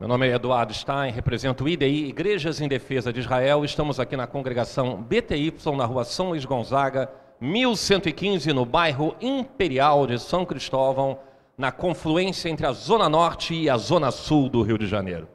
[0.00, 3.66] Meu nome é Eduardo Stein, represento o IDI, Igrejas em Defesa de Israel.
[3.66, 10.18] Estamos aqui na congregação BTY, na rua São Luís Gonzaga, 1115, no bairro Imperial de
[10.18, 11.18] São Cristóvão,
[11.54, 15.28] na confluência entre a Zona Norte e a Zona Sul do Rio de Janeiro.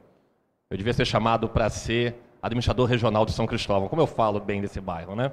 [0.68, 4.60] Eu devia ser chamado para ser administrador regional de São Cristóvão, como eu falo bem
[4.60, 5.30] desse bairro, né?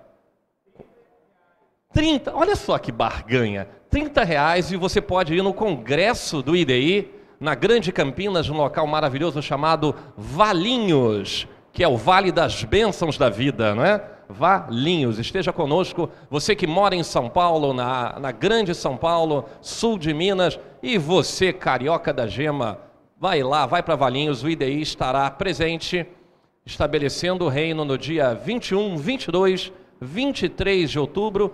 [1.94, 7.12] 30, olha só que barganha, 30 reais e você pode ir no congresso do IDI,
[7.40, 13.30] na Grande Campinas, num local maravilhoso chamado Valinhos que é o Vale das Bênçãos da
[13.30, 14.04] Vida, não é?
[14.28, 19.98] Valinhos, esteja conosco, você que mora em São Paulo, na, na grande São Paulo, sul
[19.98, 22.80] de Minas, e você, carioca da gema,
[23.22, 26.08] vai lá, vai para Valinhos, o IDI estará presente,
[26.66, 31.54] estabelecendo o reino no dia 21, 22, 23 de outubro,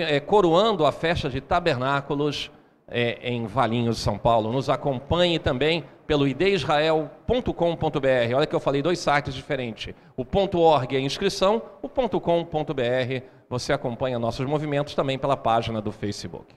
[0.00, 2.50] é, coroando a festa de tabernáculos
[2.88, 4.50] é, em Valinhos, São Paulo.
[4.50, 8.34] Nos acompanhe também pelo idisrael.com.br.
[8.34, 9.94] Olha que eu falei dois sites diferentes.
[10.16, 10.26] O
[10.58, 16.52] .org é inscrição, o .com.br você acompanha nossos movimentos também pela página do Facebook.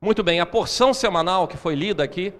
[0.00, 2.32] Muito bem, a porção semanal que foi lida aqui,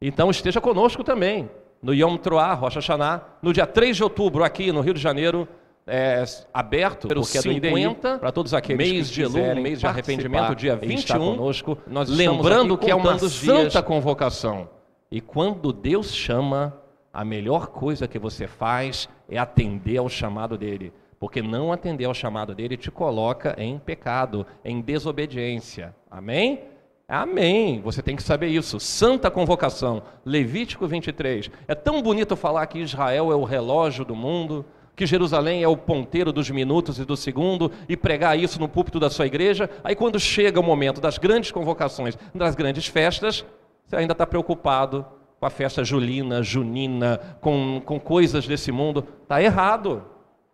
[0.00, 1.50] Então esteja conosco também
[1.82, 5.46] no Yom Truah, Rocha Hashanah, no dia 3 de outubro, aqui no Rio de Janeiro,
[5.86, 10.54] é, aberto, porque 50, é para todos aqueles mês que de Elul, mês de arrependimento,
[10.54, 13.84] dia 21, conosco, nós lembrando que é uma santa dias.
[13.84, 14.68] convocação.
[15.12, 16.74] E quando Deus chama,
[17.12, 20.90] a melhor coisa que você faz é atender ao chamado dele.
[21.20, 25.94] Porque não atender ao chamado dele te coloca em pecado, em desobediência.
[26.10, 26.60] Amém?
[27.06, 27.82] Amém.
[27.82, 28.80] Você tem que saber isso.
[28.80, 30.02] Santa convocação.
[30.24, 31.50] Levítico 23.
[31.68, 34.64] É tão bonito falar que Israel é o relógio do mundo,
[34.96, 38.98] que Jerusalém é o ponteiro dos minutos e do segundo, e pregar isso no púlpito
[38.98, 39.68] da sua igreja.
[39.84, 43.44] Aí, quando chega o momento das grandes convocações, das grandes festas,
[43.92, 45.04] você ainda está preocupado
[45.38, 49.06] com a festa julina, junina, com, com coisas desse mundo.
[49.22, 50.02] Está errado.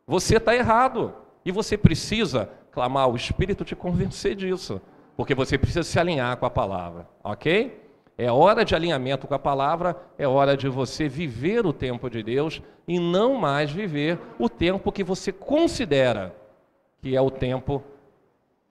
[0.07, 1.15] Você está errado.
[1.45, 4.81] E você precisa clamar o Espírito te convencer disso
[5.17, 7.83] porque você precisa se alinhar com a palavra, ok?
[8.17, 12.23] É hora de alinhamento com a palavra, é hora de você viver o tempo de
[12.23, 16.33] Deus e não mais viver o tempo que você considera
[17.03, 17.83] que é o tempo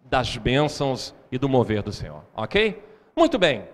[0.05, 2.81] das bênçãos e do mover do Senhor, ok?
[3.13, 3.65] Muito bem,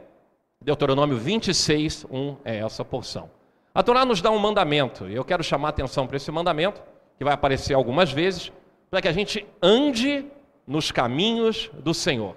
[0.63, 3.29] Deuteronômio 26, 1 é essa porção.
[3.75, 6.81] A Torá nos dá um mandamento, e eu quero chamar a atenção para esse mandamento,
[7.17, 8.51] que vai aparecer algumas vezes,
[8.89, 10.25] para que a gente ande
[10.65, 12.35] nos caminhos do Senhor.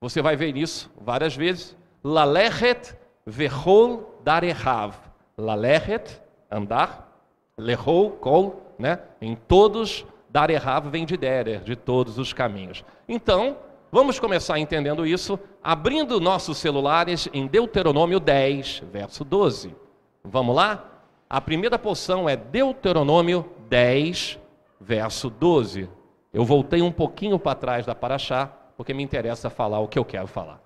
[0.00, 1.76] Você vai ver isso várias vezes.
[2.04, 4.94] Lalechet vechol darehav.
[5.36, 6.20] Lalechet,
[6.50, 7.08] andar.
[7.56, 8.98] Lehol, kol, né?
[9.20, 12.84] Em todos, darehav vem de derer, de todos os caminhos.
[13.08, 13.56] Então,
[13.92, 19.76] vamos começar entendendo isso, abrindo nossos celulares em Deuteronômio 10, verso 12.
[20.24, 20.88] Vamos lá?
[21.28, 24.38] A primeira porção é Deuteronômio 10,
[24.80, 25.88] verso 12.
[26.32, 28.46] Eu voltei um pouquinho para trás da Paraxá,
[28.76, 30.60] porque me interessa falar o que eu quero falar.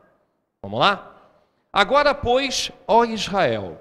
[0.63, 1.15] Vamos lá?
[1.73, 3.79] Agora, pois, ó Israel,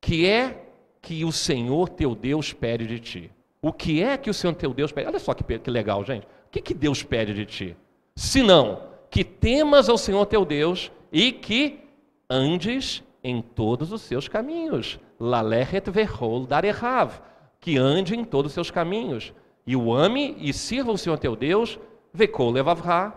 [0.00, 0.64] que é
[1.00, 3.32] que o Senhor teu Deus pede de ti?
[3.60, 5.08] O que é que o Senhor teu Deus pede?
[5.08, 6.24] Olha só que, que legal, gente.
[6.24, 7.76] O que, que Deus pede de ti?
[8.18, 11.78] Senão que temas ao Senhor teu Deus e que
[12.28, 14.98] andes em todos os seus caminhos.
[15.20, 17.20] Lalechet verhol darehav.
[17.60, 19.32] que ande em todos os seus caminhos,
[19.64, 21.78] e o ame e sirva o Senhor teu Deus,
[22.12, 23.12] vekol levavra,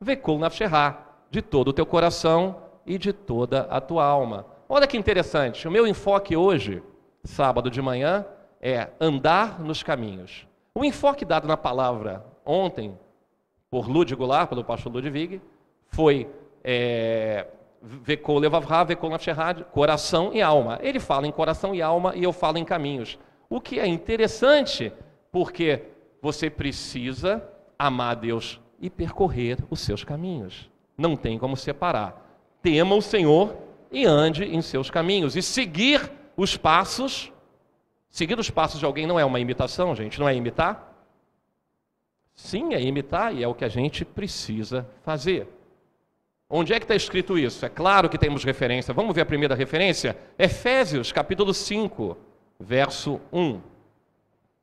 [0.00, 4.46] vekol nafsherá, de todo o teu coração e de toda a tua alma.
[4.68, 6.82] Olha que interessante, o meu enfoque hoje,
[7.22, 8.26] sábado de manhã,
[8.60, 10.44] é andar nos caminhos.
[10.74, 12.98] O enfoque dado na palavra ontem,
[13.70, 15.40] por Lud Goulart, pelo pastor Ludwig,
[15.88, 16.28] foi
[16.64, 17.46] é,
[17.80, 20.78] Vekol Levavra, Vekol Nafsherad, coração e alma.
[20.82, 23.18] Ele fala em coração e alma e eu falo em caminhos.
[23.48, 24.92] O que é interessante,
[25.32, 25.84] porque
[26.20, 27.42] você precisa
[27.78, 30.68] amar Deus e percorrer os seus caminhos.
[30.96, 32.26] Não tem como separar.
[32.62, 33.56] Tema o Senhor
[33.90, 35.36] e ande em seus caminhos.
[35.36, 37.32] E seguir os passos.
[38.10, 40.89] Seguir os passos de alguém não é uma imitação, gente, não é imitar?
[42.42, 45.46] Sim, é imitar e é o que a gente precisa fazer.
[46.48, 47.64] Onde é que está escrito isso?
[47.64, 48.94] É claro que temos referência.
[48.94, 50.16] Vamos ver a primeira referência?
[50.38, 52.16] Efésios, capítulo 5,
[52.58, 53.60] verso 1.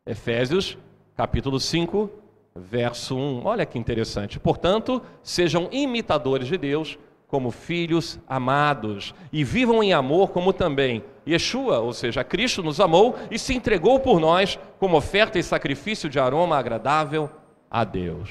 [0.06, 0.78] Efésios,
[1.16, 2.10] capítulo 5,
[2.56, 3.46] verso 1.
[3.46, 4.40] Olha que interessante.
[4.40, 6.98] Portanto, sejam imitadores de Deus
[7.28, 13.16] como filhos amados e vivam em amor como também Yeshua, ou seja, Cristo nos amou
[13.30, 17.30] e se entregou por nós como oferta e sacrifício de aroma agradável
[17.70, 18.30] a Deus.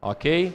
[0.00, 0.52] OK?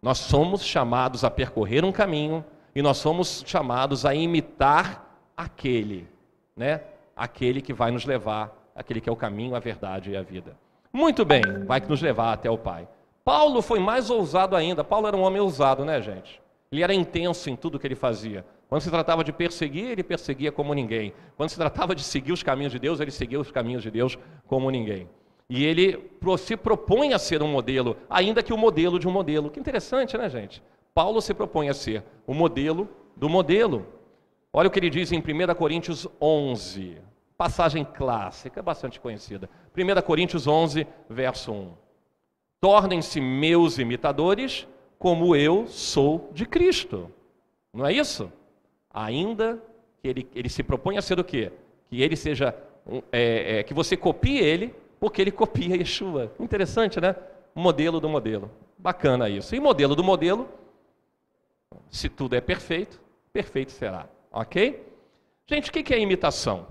[0.00, 6.08] Nós somos chamados a percorrer um caminho e nós somos chamados a imitar aquele,
[6.56, 6.82] né?
[7.14, 10.56] Aquele que vai nos levar, aquele que é o caminho, a verdade e a vida.
[10.92, 12.88] Muito bem, vai nos levar até o Pai.
[13.24, 14.82] Paulo foi mais ousado ainda.
[14.82, 16.40] Paulo era um homem ousado, né, gente?
[16.70, 18.44] Ele era intenso em tudo que ele fazia.
[18.68, 21.12] Quando se tratava de perseguir, ele perseguia como ninguém.
[21.36, 24.18] Quando se tratava de seguir os caminhos de Deus, ele seguia os caminhos de Deus
[24.46, 25.08] como ninguém.
[25.54, 29.50] E ele se propõe a ser um modelo, ainda que o modelo de um modelo.
[29.50, 30.62] Que interessante, né, gente?
[30.94, 33.86] Paulo se propõe a ser o modelo do modelo.
[34.50, 36.96] Olha o que ele diz em 1 Coríntios 11,
[37.36, 39.50] passagem clássica, bastante conhecida.
[39.76, 41.72] 1 Coríntios 11, verso 1.
[42.58, 44.66] Tornem-se meus imitadores,
[44.98, 47.10] como eu sou de Cristo.
[47.74, 48.32] Não é isso?
[48.90, 49.62] Ainda
[50.00, 51.52] que ele, ele se propõe a ser o quê?
[51.90, 52.56] Que ele seja,
[53.12, 56.30] é, é, que você copie ele, porque ele copia Yeshua.
[56.38, 57.16] Interessante, né?
[57.56, 58.48] Modelo do modelo.
[58.78, 59.52] Bacana isso.
[59.52, 60.48] E modelo do modelo,
[61.90, 63.00] se tudo é perfeito,
[63.32, 64.06] perfeito será.
[64.30, 64.80] Ok?
[65.44, 66.68] Gente, o que é imitação?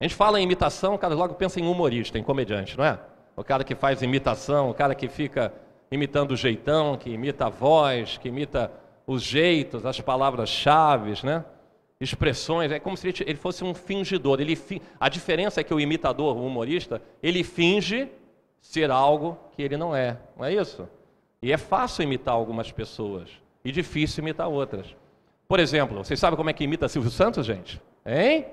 [0.00, 2.98] A gente fala em imitação, o cara logo pensa em humorista, em comediante, não é?
[3.36, 5.52] O cara que faz imitação, o cara que fica
[5.90, 8.72] imitando o jeitão, que imita a voz, que imita
[9.06, 11.44] os jeitos, as palavras-chave, né?
[12.04, 14.40] Expressões, é como se ele fosse um fingidor.
[14.40, 14.58] Ele,
[15.00, 18.08] a diferença é que o imitador, o humorista, ele finge
[18.60, 20.18] ser algo que ele não é.
[20.36, 20.88] Não é isso?
[21.42, 23.28] E é fácil imitar algumas pessoas
[23.64, 24.94] e difícil imitar outras.
[25.46, 27.80] Por exemplo, vocês sabem como é que imita Silvio Santos, gente?
[28.04, 28.46] Hein?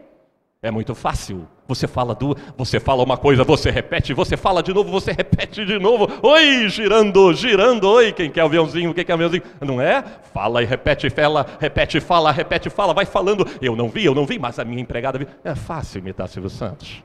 [0.63, 1.47] É muito fácil.
[1.67, 5.65] Você fala do, você fala uma coisa, você repete, você fala de novo, você repete
[5.65, 6.07] de novo.
[6.21, 7.89] Oi, girando, girando.
[7.89, 8.93] Oi, quem quer aviãozinho?
[8.93, 9.41] Quem quer aviãozinho?
[9.59, 10.03] Não é?
[10.31, 13.43] Fala e repete, fala, repete, fala, repete, fala, vai falando.
[13.59, 15.27] Eu não vi, eu não vi, mas a minha empregada viu.
[15.43, 17.03] É fácil imitar Silvio Santos.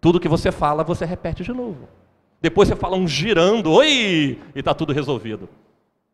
[0.00, 1.86] Tudo que você fala, você repete de novo.
[2.40, 5.50] Depois você fala um girando, oi, e está tudo resolvido.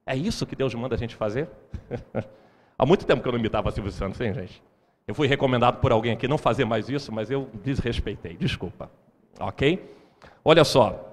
[0.05, 1.49] É isso que Deus manda a gente fazer?
[2.77, 4.61] Há muito tempo que eu não imitava Silvio Santos, hein, gente?
[5.11, 8.89] Eu fui recomendado por alguém aqui não fazer mais isso, mas eu desrespeitei, desculpa.
[9.41, 9.93] Ok?
[10.45, 11.05] Olha só.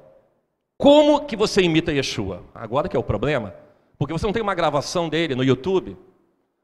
[0.77, 2.43] Como que você imita Yeshua?
[2.53, 3.55] Agora que é o problema.
[3.97, 5.97] Porque você não tem uma gravação dele no YouTube.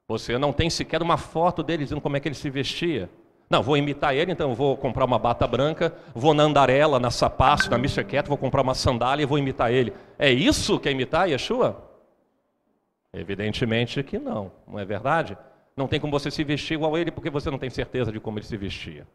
[0.07, 3.09] Você não tem sequer uma foto dele dizendo como é que ele se vestia.
[3.49, 7.67] Não, vou imitar ele, então vou comprar uma bata branca, vou na andarela, na sapato,
[7.67, 8.03] na.
[8.03, 9.91] Cat, vou comprar uma sandália e vou imitar ele.
[10.19, 11.83] É isso que é imitar Yeshua?
[13.11, 15.35] Evidentemente que não, não é verdade?
[15.75, 18.37] Não tem como você se vestir igual ele porque você não tem certeza de como
[18.39, 19.07] ele se vestia.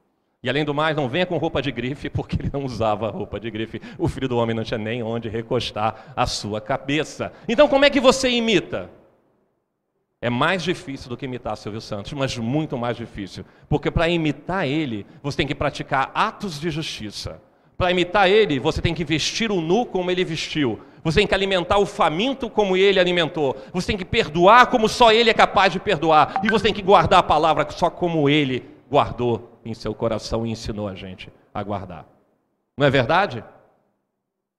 [0.43, 3.41] E além do mais, não venha com roupa de grife, porque ele não usava roupa
[3.41, 3.81] de grife.
[3.99, 7.33] O filho do homem não tinha nem onde recostar a sua cabeça.
[7.49, 8.91] Então, como é que você imita?
[10.21, 13.45] É mais difícil do que imitar Silvio Santos, mas muito mais difícil.
[13.69, 17.41] Porque para imitar ele, você tem que praticar atos de justiça.
[17.77, 20.81] Para imitar ele, você tem que vestir o nu como ele vestiu.
[21.11, 23.57] Você tem que alimentar o faminto como ele alimentou.
[23.73, 26.43] Você tem que perdoar como só ele é capaz de perdoar.
[26.45, 30.51] E você tem que guardar a palavra só como ele guardou em seu coração e
[30.51, 32.07] ensinou a gente a guardar.
[32.77, 33.43] Não é verdade?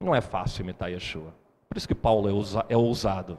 [0.01, 1.33] Não é fácil imitar Yeshua.
[1.69, 3.37] Por isso que Paulo é, é ousado.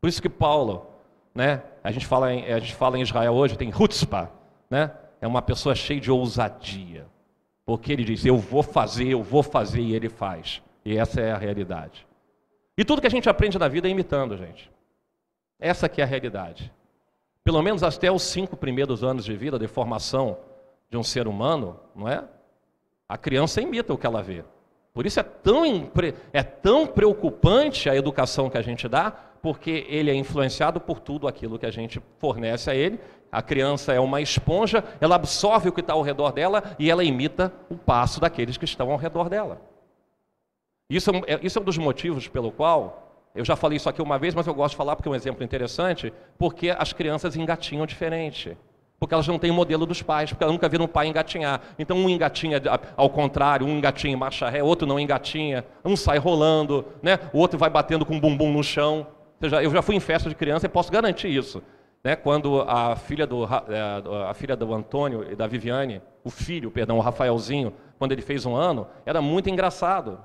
[0.00, 0.86] Por isso que Paulo,
[1.34, 1.62] né?
[1.84, 4.30] A gente fala em, a gente fala em Israel hoje, tem Hutzpah,
[4.70, 4.90] né?
[5.20, 7.06] É uma pessoa cheia de ousadia.
[7.66, 10.62] Porque ele diz: Eu vou fazer, eu vou fazer, e ele faz.
[10.82, 12.07] E essa é a realidade.
[12.78, 14.70] E tudo que a gente aprende na vida é imitando, gente.
[15.58, 16.72] Essa que é a realidade.
[17.42, 20.38] Pelo menos até os cinco primeiros anos de vida, de formação
[20.88, 22.22] de um ser humano, não é?
[23.08, 24.44] A criança imita o que ela vê.
[24.94, 25.90] Por isso é tão,
[26.32, 29.10] é tão preocupante a educação que a gente dá,
[29.42, 33.00] porque ele é influenciado por tudo aquilo que a gente fornece a ele.
[33.30, 37.02] A criança é uma esponja, ela absorve o que está ao redor dela e ela
[37.02, 39.60] imita o passo daqueles que estão ao redor dela.
[40.90, 44.00] Isso é, é isso é um dos motivos pelo qual eu já falei isso aqui
[44.00, 47.36] uma vez, mas eu gosto de falar porque é um exemplo interessante, porque as crianças
[47.36, 48.56] engatinham diferente.
[48.98, 51.60] Porque elas não têm o modelo dos pais, porque elas nunca viram um pai engatinhar.
[51.78, 52.60] Então um engatinha
[52.96, 57.18] ao contrário, um engatinha em marcha ré, outro não engatinha, um sai rolando, né?
[57.32, 59.06] o outro vai batendo com o bumbum no chão.
[59.40, 61.62] Eu já fui em festa de criança e posso garantir isso.
[62.02, 62.16] Né?
[62.16, 66.98] Quando a filha, do, é, a filha do Antônio e da Viviane, o filho, perdão,
[66.98, 70.20] o Rafaelzinho, quando ele fez um ano, era muito engraçado.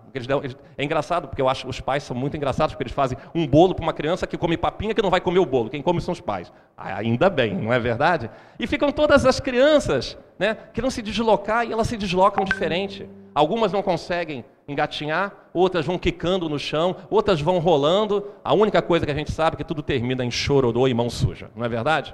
[0.77, 3.47] É engraçado, porque eu acho que os pais são muito engraçados, porque eles fazem um
[3.47, 5.69] bolo para uma criança que come papinha que não vai comer o bolo.
[5.69, 6.53] Quem come são os pais.
[6.77, 8.29] Ah, ainda bem, não é verdade?
[8.59, 13.09] E ficam todas as crianças né, querendo se deslocar e elas se deslocam diferente.
[13.33, 18.31] Algumas não conseguem engatinhar, outras vão quicando no chão, outras vão rolando.
[18.43, 21.09] A única coisa que a gente sabe é que tudo termina em chororô e mão
[21.09, 22.13] suja, não é verdade?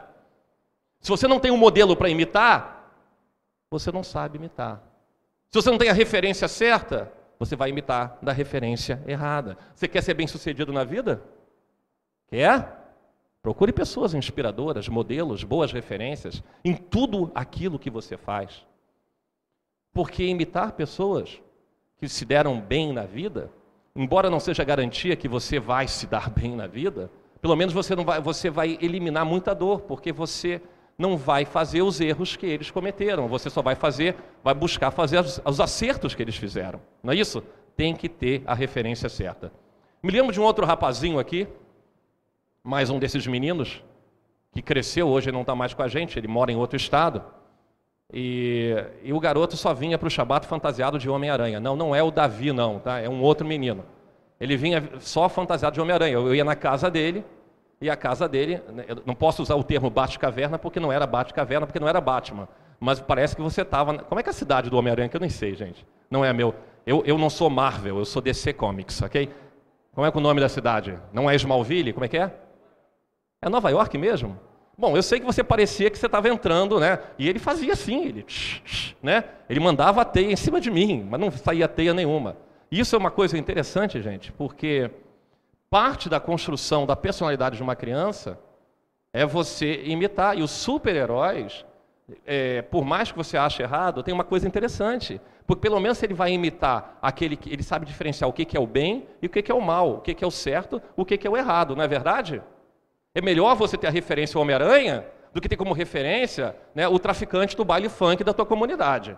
[0.99, 2.93] Se você não tem um modelo para imitar,
[3.71, 4.83] você não sabe imitar.
[5.49, 9.57] Se você não tem a referência certa, você vai imitar da referência errada.
[9.73, 11.23] Você quer ser bem-sucedido na vida?
[12.27, 12.77] Quer?
[13.41, 18.65] Procure pessoas inspiradoras, modelos, boas referências em tudo aquilo que você faz.
[19.93, 21.41] Porque imitar pessoas
[21.99, 23.51] que se deram bem na vida,
[23.95, 27.95] embora não seja garantia que você vai se dar bem na vida, pelo menos você,
[27.95, 30.61] não vai, você vai eliminar muita dor, porque você
[30.97, 35.19] não vai fazer os erros que eles cometeram, você só vai fazer, vai buscar fazer
[35.19, 36.81] os, os acertos que eles fizeram.
[37.01, 37.43] Não é isso?
[37.75, 39.51] Tem que ter a referência certa.
[40.03, 41.47] Me lembro de um outro rapazinho aqui,
[42.63, 43.83] mais um desses meninos,
[44.51, 47.23] que cresceu, hoje não está mais com a gente, ele mora em outro estado.
[48.11, 51.59] E, e o garoto só vinha para o Shabat fantasiado de Homem-Aranha.
[51.59, 52.99] Não, não é o Davi, não, tá?
[52.99, 53.85] É um outro menino.
[54.39, 56.13] Ele vinha só fantasiado de Homem-Aranha.
[56.13, 57.23] Eu ia na casa dele,
[57.81, 61.65] e a casa dele, né, não posso usar o termo Bate-Caverna, porque não era Bate-Caverna,
[61.65, 62.47] porque não era Batman.
[62.79, 63.99] Mas parece que você estava.
[63.99, 65.09] Como é que é a cidade do Homem-Aranha?
[65.09, 65.85] Que eu nem sei, gente.
[66.09, 66.55] Não é meu.
[66.85, 69.29] Eu, eu não sou Marvel, eu sou DC Comics, ok?
[69.93, 70.97] Como é, que é o nome da cidade?
[71.11, 71.93] Não é Smallville?
[71.93, 72.33] Como é que é?
[73.41, 74.39] É Nova York mesmo?
[74.79, 76.99] Bom, eu sei que você parecia que você estava entrando, né?
[77.17, 78.25] E ele fazia assim, ele,
[79.03, 79.25] né?
[79.49, 82.37] Ele mandava a teia em cima de mim, mas não saía teia nenhuma.
[82.71, 84.89] Isso é uma coisa interessante, gente, porque
[85.69, 88.39] parte da construção da personalidade de uma criança
[89.11, 90.37] é você imitar.
[90.37, 91.65] E os super-heróis,
[92.25, 95.19] é, por mais que você ache errado, tem uma coisa interessante.
[95.45, 98.59] Porque pelo menos ele vai imitar aquele que ele sabe diferenciar o que, que é
[98.61, 100.81] o bem e o que, que é o mal, o que, que é o certo,
[100.95, 102.41] o que, que é o errado, não é verdade?
[103.13, 107.55] É melhor você ter a referência Homem-Aranha do que ter como referência né, o traficante
[107.55, 109.17] do baile funk da tua comunidade.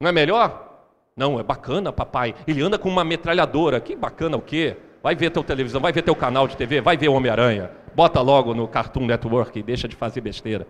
[0.00, 0.74] Não é melhor?
[1.16, 2.34] Não, é bacana, papai.
[2.46, 3.80] Ele anda com uma metralhadora.
[3.80, 4.76] Que bacana o quê?
[5.02, 7.70] Vai ver teu televisão, vai ver teu canal de TV, vai ver o Homem-Aranha.
[7.94, 10.66] Bota logo no Cartoon Network e deixa de fazer besteira.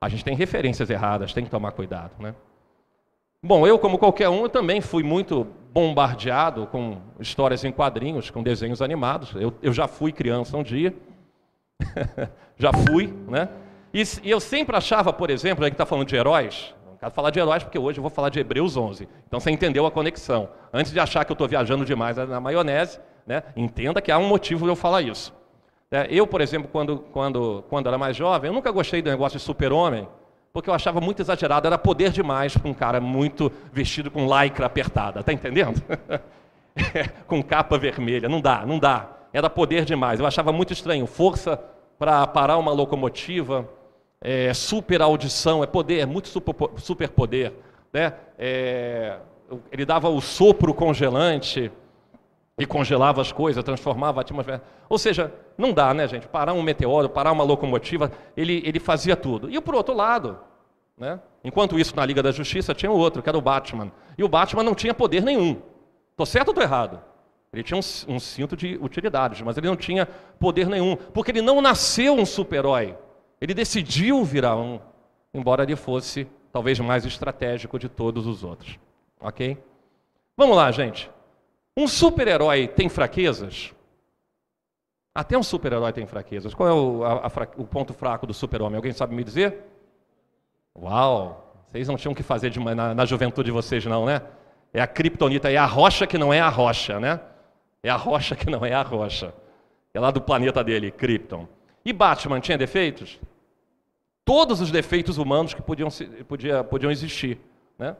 [0.00, 2.34] A gente tem referências erradas, tem que tomar cuidado, né?
[3.42, 8.80] Bom, eu, como qualquer um, também fui muito bombardeado com histórias em quadrinhos, com desenhos
[8.80, 9.34] animados.
[9.34, 10.94] Eu, eu já fui criança um dia.
[12.56, 13.48] já fui, né?
[13.92, 17.12] E, e, eu sempre achava, por exemplo, a gente está falando de heróis, não quero
[17.12, 19.08] falar de heróis porque hoje eu vou falar de Hebreus 11.
[19.26, 20.48] Então você entendeu a conexão.
[20.72, 23.42] Antes de achar que eu estou viajando demais na maionese, né?
[23.56, 25.34] entenda que há um motivo de eu falar isso.
[25.90, 29.38] É, eu, por exemplo, quando, quando, quando era mais jovem, eu nunca gostei do negócio
[29.38, 30.08] de super-homem,
[30.50, 34.64] porque eu achava muito exagerado, era poder demais para um cara muito vestido com lycra
[34.64, 35.82] apertada, tá entendendo?
[37.28, 39.06] com capa vermelha, não dá, não dá.
[39.32, 40.20] Era poder demais.
[40.20, 41.06] Eu achava muito estranho.
[41.06, 41.58] Força
[41.98, 43.68] para parar uma locomotiva,
[44.20, 47.52] é, super audição, é poder, é muito super, super poder.
[47.92, 48.12] Né?
[48.38, 49.18] É,
[49.70, 51.70] ele dava o sopro congelante
[52.58, 54.62] e congelava as coisas, transformava a atmosfera.
[54.88, 56.28] Ou seja, não dá, né, gente?
[56.28, 59.50] Parar um meteoro, parar uma locomotiva, ele, ele fazia tudo.
[59.50, 60.38] E por outro lado,
[60.96, 61.20] né?
[61.42, 63.90] enquanto isso na Liga da Justiça tinha o outro, que era o Batman.
[64.16, 65.60] E o Batman não tinha poder nenhum.
[66.10, 67.00] Estou certo ou estou errado?
[67.52, 70.06] Ele tinha um, um cinto de utilidades, mas ele não tinha
[70.38, 72.96] poder nenhum, porque ele não nasceu um super-herói.
[73.40, 74.80] Ele decidiu virar um,
[75.34, 78.78] embora ele fosse talvez mais estratégico de todos os outros.
[79.20, 79.58] Ok?
[80.36, 81.10] Vamos lá, gente.
[81.76, 83.74] Um super-herói tem fraquezas?
[85.14, 86.54] Até um super-herói tem fraquezas.
[86.54, 88.76] Qual é o, a, a, o ponto fraco do super-homem?
[88.76, 89.58] Alguém sabe me dizer?
[90.74, 91.52] Uau!
[91.66, 94.22] Vocês não tinham que fazer de, na, na juventude de vocês, não, né?
[94.72, 97.20] É a criptonita, é a rocha que não é a rocha, né?
[97.82, 99.34] É a rocha que não é a rocha.
[99.92, 101.48] É lá do planeta dele, Krypton.
[101.84, 103.18] E Batman tinha defeitos?
[104.24, 105.88] Todos os defeitos humanos que podiam,
[106.28, 107.40] podia, podiam existir.
[107.78, 107.96] Né?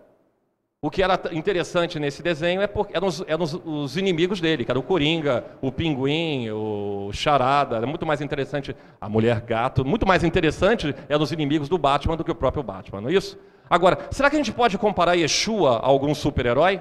[0.80, 4.64] O que era interessante nesse desenho é porque eram, os, eram os, os, inimigos dele,
[4.64, 9.84] que era o Coringa, o Pinguim, o Charada, era muito mais interessante a Mulher Gato,
[9.84, 13.12] muito mais interessante eram os inimigos do Batman do que o próprio Batman, não é
[13.12, 13.38] isso?
[13.70, 16.80] Agora, será que a gente pode comparar Yeshua a algum super-herói?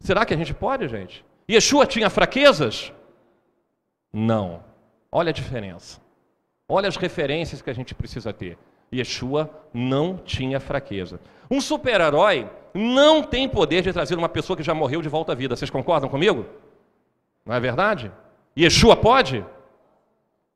[0.00, 1.24] Será que a gente pode, gente?
[1.50, 2.92] Yeshua tinha fraquezas?
[4.12, 4.62] Não.
[5.10, 6.00] Olha a diferença.
[6.68, 8.58] Olha as referências que a gente precisa ter.
[8.92, 11.20] Yeshua não tinha fraqueza.
[11.50, 15.34] Um super-herói não tem poder de trazer uma pessoa que já morreu de volta à
[15.34, 15.56] vida.
[15.56, 16.46] Vocês concordam comigo?
[17.44, 18.12] Não é verdade?
[18.58, 19.44] Yeshua pode?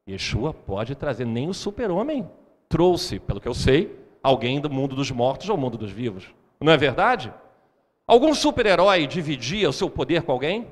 [0.09, 2.29] Yeshua pode trazer, nem o super-homem
[2.69, 6.33] trouxe, pelo que eu sei, alguém do mundo dos mortos ao mundo dos vivos.
[6.61, 7.33] Não é verdade?
[8.11, 10.67] Algum super-herói dividia o seu poder com alguém?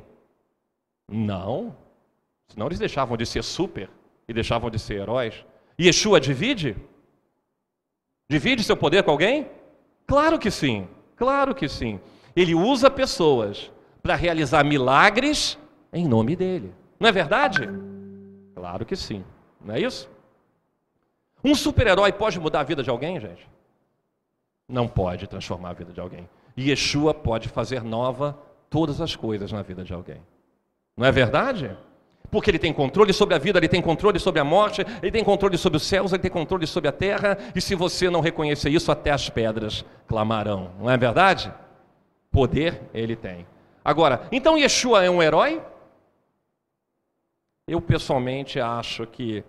[1.09, 1.73] Não.
[2.49, 3.88] Senão eles deixavam de ser super
[4.26, 5.47] e deixavam de ser heróis.
[5.80, 6.76] Yeshua divide?
[8.28, 9.49] Divide seu poder com alguém?
[10.04, 12.00] Claro que sim, claro que sim.
[12.35, 13.71] Ele usa pessoas
[14.02, 15.57] para realizar milagres
[15.92, 16.75] em nome dele.
[16.99, 17.68] Não é verdade?
[18.52, 19.25] Claro que sim.
[19.64, 20.11] Não é isso?
[21.45, 23.49] Um super-herói pode mudar a vida de alguém, gente?
[24.68, 26.28] Não pode transformar a vida de alguém.
[26.59, 28.37] E Yeshua pode fazer nova
[28.69, 30.21] todas as coisas na vida de alguém.
[30.97, 31.71] Não é verdade?
[32.33, 35.23] Porque ele tem controle sobre a vida, ele tem controle sobre a morte, ele tem
[35.23, 38.71] controle sobre os céus, ele tem controle sobre a terra, e se você não reconhecer
[38.71, 40.73] isso, até as pedras clamarão.
[40.81, 41.55] Não é verdade?
[42.29, 43.47] Poder ele tem.
[43.85, 45.62] Agora, então Yeshua é um herói?
[47.69, 49.45] Eu pessoalmente acho que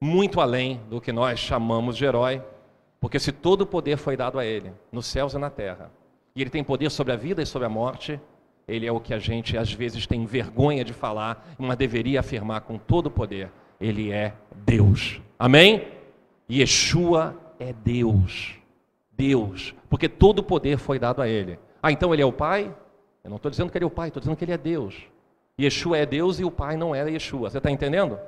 [0.00, 2.40] muito além do que nós chamamos de herói,
[3.00, 5.90] porque se todo o poder foi dado a ele, nos céus e na terra,
[6.36, 8.20] e ele tem poder sobre a vida e sobre a morte,
[8.66, 12.62] ele é o que a gente às vezes tem vergonha de falar, mas deveria afirmar
[12.62, 13.52] com todo o poder.
[13.80, 15.20] Ele é Deus.
[15.38, 15.86] Amém?
[16.50, 18.54] Yeshua é Deus.
[19.12, 19.74] Deus.
[19.88, 21.58] Porque todo o poder foi dado a ele.
[21.80, 22.74] Ah, então ele é o Pai?
[23.22, 25.06] Eu não estou dizendo que ele é o Pai, estou dizendo que ele é Deus.
[25.60, 27.50] Yeshua é Deus e o Pai não era Yeshua.
[27.50, 28.18] Você está entendendo?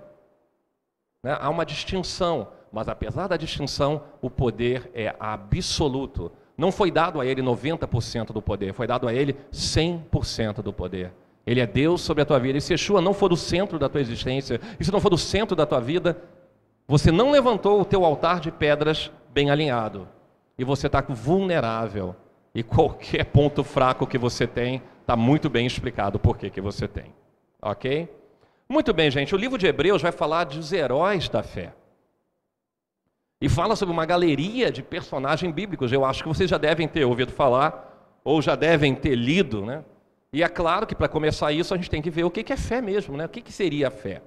[1.24, 1.36] Né?
[1.40, 6.30] Há uma distinção, mas apesar da distinção, o poder é absoluto.
[6.56, 11.12] Não foi dado a ele 90% do poder, foi dado a ele 100% do poder.
[11.46, 12.58] Ele é Deus sobre a tua vida.
[12.58, 15.18] E se Yeshua não for o centro da tua existência, e se não for o
[15.18, 16.16] centro da tua vida,
[16.88, 20.08] você não levantou o teu altar de pedras bem alinhado.
[20.58, 22.16] E você está vulnerável.
[22.54, 27.14] E qualquer ponto fraco que você tem, está muito bem explicado por que, você tem.
[27.62, 28.08] Ok?
[28.68, 29.34] Muito bem, gente.
[29.34, 31.72] O livro de Hebreus vai falar dos heróis da fé.
[33.40, 35.92] E fala sobre uma galeria de personagens bíblicos.
[35.92, 39.84] Eu acho que vocês já devem ter ouvido falar, ou já devem ter lido, né?
[40.32, 42.56] E é claro que para começar isso a gente tem que ver o que é
[42.56, 43.26] fé mesmo, né?
[43.26, 44.22] O que seria a fé?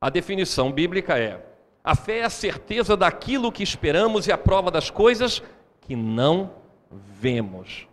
[0.00, 1.44] A definição bíblica é:
[1.82, 5.42] a fé é a certeza daquilo que esperamos e a prova das coisas
[5.80, 6.52] que não
[6.90, 7.88] vemos.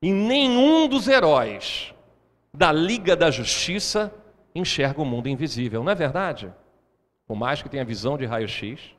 [0.00, 1.94] E nenhum dos heróis
[2.52, 4.12] da Liga da Justiça
[4.54, 6.52] enxerga o mundo invisível, não é verdade?
[7.26, 8.94] Por mais que tenha visão de raio-x,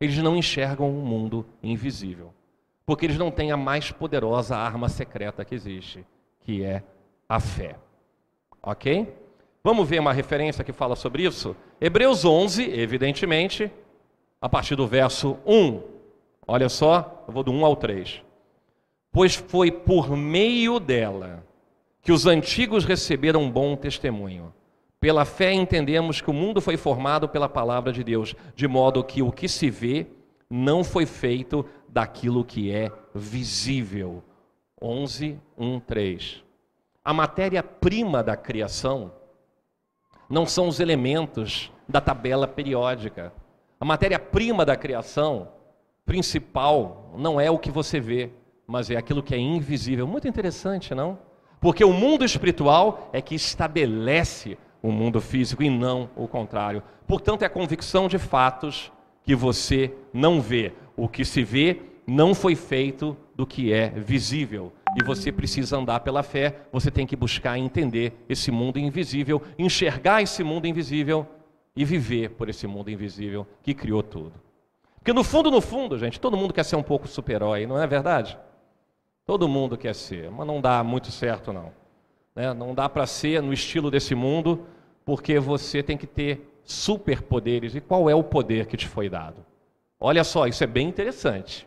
[0.00, 2.32] eles não enxergam um mundo invisível,
[2.86, 6.04] porque eles não têm a mais poderosa arma secreta que existe,
[6.40, 6.82] que é
[7.28, 7.76] a fé.
[8.62, 9.12] Ok?
[9.62, 11.54] Vamos ver uma referência que fala sobre isso?
[11.80, 13.70] Hebreus 11, evidentemente,
[14.40, 15.82] a partir do verso 1.
[16.46, 18.22] Olha só, eu vou do 1 ao 3.
[19.10, 21.44] Pois foi por meio dela
[22.00, 24.54] que os antigos receberam um bom testemunho.
[25.00, 29.22] Pela fé entendemos que o mundo foi formado pela palavra de Deus, de modo que
[29.22, 30.06] o que se vê
[30.50, 34.22] não foi feito daquilo que é visível.
[34.82, 36.44] 11, 1, 3.
[37.04, 39.12] A matéria-prima da criação
[40.28, 43.32] não são os elementos da tabela periódica.
[43.80, 45.48] A matéria-prima da criação
[46.04, 48.30] principal não é o que você vê,
[48.66, 50.06] mas é aquilo que é invisível.
[50.06, 51.18] Muito interessante, não?
[51.60, 56.82] Porque o mundo espiritual é que estabelece o mundo físico e não o contrário.
[57.06, 60.72] Portanto, é a convicção de fatos que você não vê.
[60.96, 64.72] O que se vê não foi feito do que é visível.
[64.96, 70.22] E você precisa andar pela fé, você tem que buscar entender esse mundo invisível, enxergar
[70.22, 71.26] esse mundo invisível
[71.76, 74.32] e viver por esse mundo invisível que criou tudo.
[74.96, 77.86] Porque no fundo, no fundo, gente, todo mundo quer ser um pouco super-herói, não é
[77.86, 78.38] verdade?
[79.24, 81.70] Todo mundo quer ser, mas não dá muito certo não.
[82.38, 82.54] Né?
[82.54, 84.64] Não dá para ser no estilo desse mundo,
[85.04, 87.74] porque você tem que ter superpoderes.
[87.74, 89.44] E qual é o poder que te foi dado?
[89.98, 91.66] Olha só, isso é bem interessante.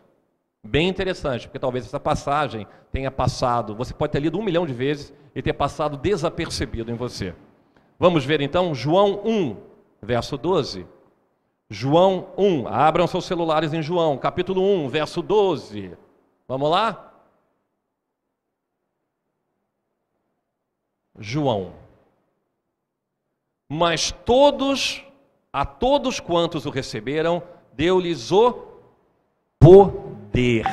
[0.66, 4.72] Bem interessante, porque talvez essa passagem tenha passado, você pode ter lido um milhão de
[4.72, 7.34] vezes e ter passado desapercebido em você.
[7.98, 9.56] Vamos ver então João 1,
[10.00, 10.86] verso 12.
[11.68, 15.92] João 1, abram seus celulares em João, capítulo 1, verso 12.
[16.46, 17.11] Vamos lá?
[21.22, 21.72] João.
[23.70, 25.02] Mas todos,
[25.52, 28.66] a todos quantos o receberam, deu-lhes o
[29.58, 30.66] poder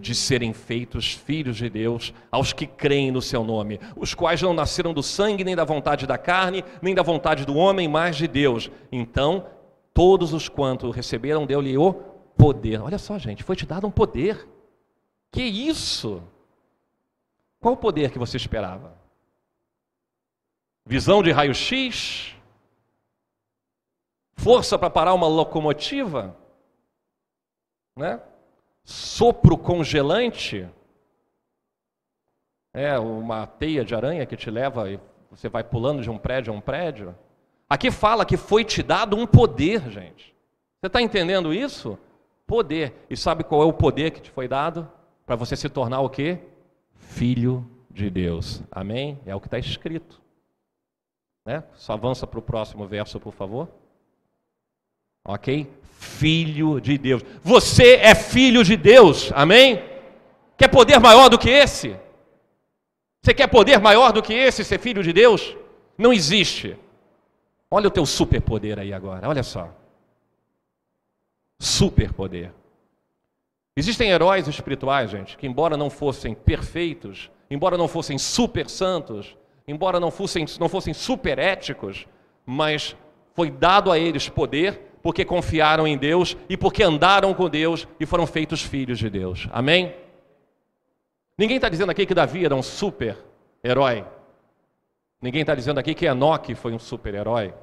[0.00, 4.52] de serem feitos filhos de Deus aos que creem no seu nome, os quais não
[4.52, 8.26] nasceram do sangue, nem da vontade da carne, nem da vontade do homem, mas de
[8.26, 8.68] Deus.
[8.90, 9.46] Então,
[9.94, 11.92] todos os quantos receberam, deu-lhe o
[12.36, 12.80] poder.
[12.82, 14.48] Olha só, gente, foi te dado um poder.
[15.30, 16.20] Que isso?
[17.60, 19.01] Qual o poder que você esperava?
[20.84, 22.34] Visão de raio-x?
[24.34, 26.36] Força para parar uma locomotiva?
[27.96, 28.20] Né?
[28.84, 30.68] Sopro congelante?
[32.74, 34.98] É uma teia de aranha que te leva e
[35.30, 37.14] você vai pulando de um prédio a um prédio?
[37.68, 40.34] Aqui fala que foi te dado um poder, gente.
[40.80, 41.98] Você está entendendo isso?
[42.46, 43.06] Poder.
[43.08, 44.90] E sabe qual é o poder que te foi dado?
[45.24, 46.38] Para você se tornar o quê?
[46.96, 48.62] Filho de Deus.
[48.70, 49.20] Amém?
[49.24, 50.21] É o que está escrito.
[51.44, 51.62] Né?
[51.74, 53.68] Só avança para o próximo verso, por favor.
[55.24, 55.68] Ok?
[55.98, 57.22] Filho de Deus.
[57.42, 59.30] Você é filho de Deus.
[59.34, 59.82] Amém?
[60.56, 61.96] Quer poder maior do que esse?
[63.22, 65.56] Você quer poder maior do que esse, ser filho de Deus?
[65.96, 66.76] Não existe.
[67.70, 69.72] Olha o teu superpoder aí agora, olha só.
[71.60, 72.52] Superpoder.
[73.76, 80.00] Existem heróis espirituais, gente, que embora não fossem perfeitos, embora não fossem super santos, embora
[80.00, 82.06] não fossem, não fossem super éticos,
[82.44, 82.96] mas
[83.34, 88.06] foi dado a eles poder porque confiaram em Deus e porque andaram com Deus e
[88.06, 89.48] foram feitos filhos de Deus.
[89.52, 89.94] Amém?
[91.36, 93.16] Ninguém está dizendo aqui que Davi era um super
[93.64, 94.04] herói.
[95.20, 97.54] Ninguém está dizendo aqui que Enoque foi um super herói.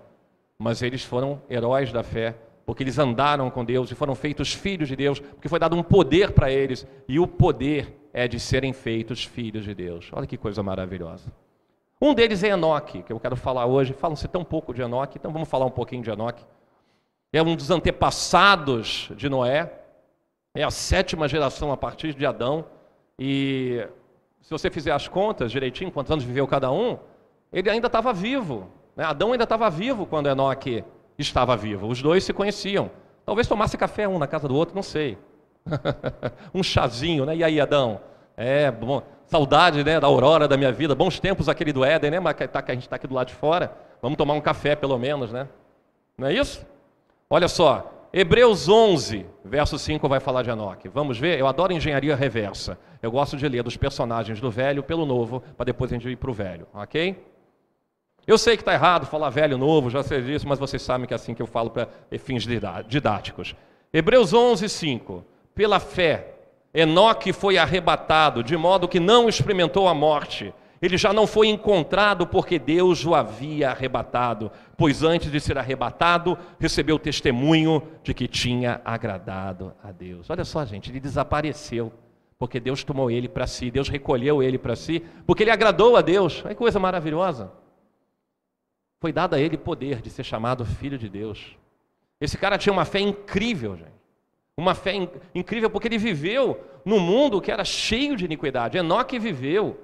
[0.57, 2.35] Mas eles foram heróis da fé
[2.69, 5.81] porque eles andaram com Deus e foram feitos filhos de Deus, porque foi dado um
[5.81, 10.11] poder para eles, e o poder é de serem feitos filhos de Deus.
[10.13, 11.33] Olha que coisa maravilhosa.
[12.01, 13.93] Um deles é Enoque, que eu quero falar hoje.
[13.93, 16.45] Falam-se tão pouco de Enoque, então vamos falar um pouquinho de Enoque.
[17.33, 19.71] É um dos antepassados de Noé,
[20.55, 22.65] é a sétima geração a partir de Adão,
[23.19, 23.85] e
[24.41, 26.97] se você fizer as contas direitinho, quantos anos viveu cada um,
[27.51, 28.69] ele ainda estava vivo.
[28.95, 29.03] Né?
[29.03, 30.83] Adão ainda estava vivo quando Enoque
[31.17, 31.87] estava vivo.
[31.87, 32.89] Os dois se conheciam.
[33.25, 35.17] Talvez tomasse café um na casa do outro, não sei.
[36.53, 37.35] um chazinho, né?
[37.35, 37.99] E aí, Adão?
[38.35, 42.19] É, bom, saudade né, da aurora da minha vida, bons tempos aquele do Éden, né?
[42.51, 43.71] Tá, a gente está aqui do lado de fora.
[44.01, 45.47] Vamos tomar um café, pelo menos, né?
[46.17, 46.65] Não é isso?
[47.29, 50.89] Olha só, Hebreus 11, verso 5 vai falar de Enoque.
[50.89, 51.39] Vamos ver?
[51.39, 52.77] Eu adoro engenharia reversa.
[53.03, 56.15] Eu gosto de ler dos personagens do velho pelo novo, para depois a gente ir
[56.15, 57.23] para o velho, ok?
[58.25, 61.13] Eu sei que está errado falar velho, novo, já sei disso, mas vocês sabem que
[61.13, 61.87] é assim que eu falo para
[62.17, 62.47] fins
[62.87, 63.55] didáticos.
[63.93, 65.23] Hebreus 11, 5.
[65.53, 66.38] Pela fé,
[66.79, 70.53] Enoque foi arrebatado, de modo que não experimentou a morte.
[70.81, 76.37] Ele já não foi encontrado porque Deus o havia arrebatado, pois antes de ser arrebatado,
[76.57, 80.29] recebeu testemunho de que tinha agradado a Deus.
[80.29, 81.91] Olha só, gente, ele desapareceu
[82.37, 86.01] porque Deus tomou ele para si, Deus recolheu ele para si, porque ele agradou a
[86.01, 86.41] Deus.
[86.45, 87.51] Olha que coisa maravilhosa.
[89.01, 91.57] Foi dado a ele poder de ser chamado filho de Deus.
[92.21, 93.98] Esse cara tinha uma fé incrível, gente.
[94.59, 98.77] Uma fé in incrível porque ele viveu num mundo que era cheio de iniquidade.
[98.77, 99.79] Enoque viveu,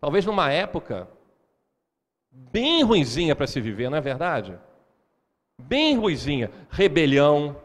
[0.00, 1.08] talvez numa época
[2.30, 4.56] bem ruizinha para se viver, não é verdade?
[5.60, 6.48] Bem ruizinha.
[6.70, 7.56] Rebelião,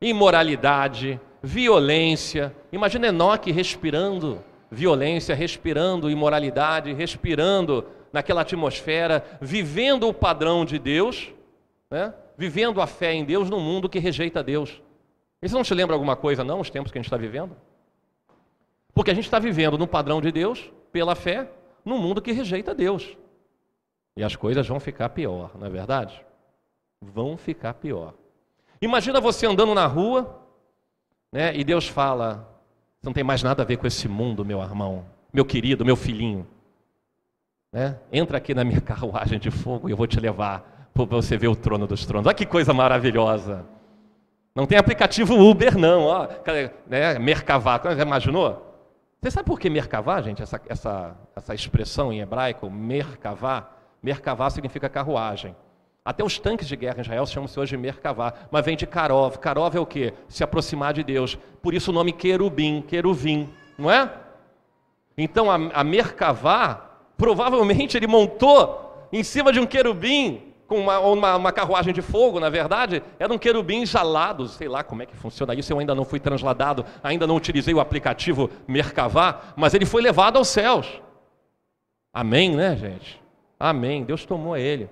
[0.00, 2.54] imoralidade, violência.
[2.70, 4.38] Imagina Enoque respirando
[4.70, 11.32] violência, respirando imoralidade, respirando naquela atmosfera, vivendo o padrão de Deus,
[11.90, 12.14] né?
[12.36, 14.80] vivendo a fé em Deus num mundo que rejeita Deus.
[15.42, 17.56] Isso não te lembra alguma coisa, não, os tempos que a gente está vivendo?
[18.92, 21.50] Porque a gente está vivendo no padrão de Deus, pela fé,
[21.84, 23.16] num mundo que rejeita Deus.
[24.16, 26.20] E as coisas vão ficar pior, não é verdade?
[27.00, 28.14] Vão ficar pior.
[28.82, 30.42] Imagina você andando na rua,
[31.32, 32.48] né, e Deus fala:
[32.98, 35.94] Você não tem mais nada a ver com esse mundo, meu irmão, meu querido, meu
[35.94, 36.44] filhinho.
[37.72, 37.98] Né?
[38.12, 41.48] Entra aqui na minha carruagem de fogo e eu vou te levar para você ver
[41.48, 42.26] o trono dos tronos.
[42.26, 43.64] Olha que coisa maravilhosa.
[44.54, 46.04] Não tem aplicativo Uber, não.
[46.04, 46.28] Ó,
[46.86, 47.18] né?
[47.18, 47.80] Merkavá.
[47.96, 48.64] Já imaginou?
[49.20, 50.42] Você sabe por que Merkavá, gente?
[50.42, 53.68] Essa, essa, essa expressão em hebraico, Merkavá.
[54.02, 55.56] Merkavá significa carruagem.
[56.04, 59.36] Até os tanques de guerra em Israel chamam-se hoje Merkavá, mas vem de Karov.
[59.38, 60.14] Karov é o quê?
[60.28, 61.36] Se aproximar de Deus.
[61.60, 64.10] Por isso o nome querubim, queruvim, não é?
[65.16, 71.36] Então a, a Merkavá Provavelmente ele montou em cima de um querubim com uma, uma,
[71.36, 75.54] uma, carruagem de fogo, na verdade, eram querubins alados, sei lá como é que funciona
[75.54, 80.02] isso, eu ainda não fui transladado, ainda não utilizei o aplicativo Merkavá, mas ele foi
[80.02, 81.00] levado aos céus.
[82.12, 83.20] Amém, né, gente?
[83.58, 84.04] Amém.
[84.04, 84.90] Deus tomou ele.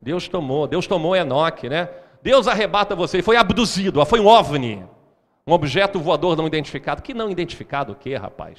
[0.00, 1.90] Deus tomou, Deus tomou Enoque, né?
[2.22, 4.82] Deus arrebata você, foi abduzido, foi um OVNI,
[5.46, 7.02] um objeto voador não identificado.
[7.02, 8.58] Que não identificado o quê, rapaz?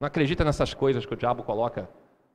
[0.00, 1.88] Não acredita nessas coisas que o diabo coloca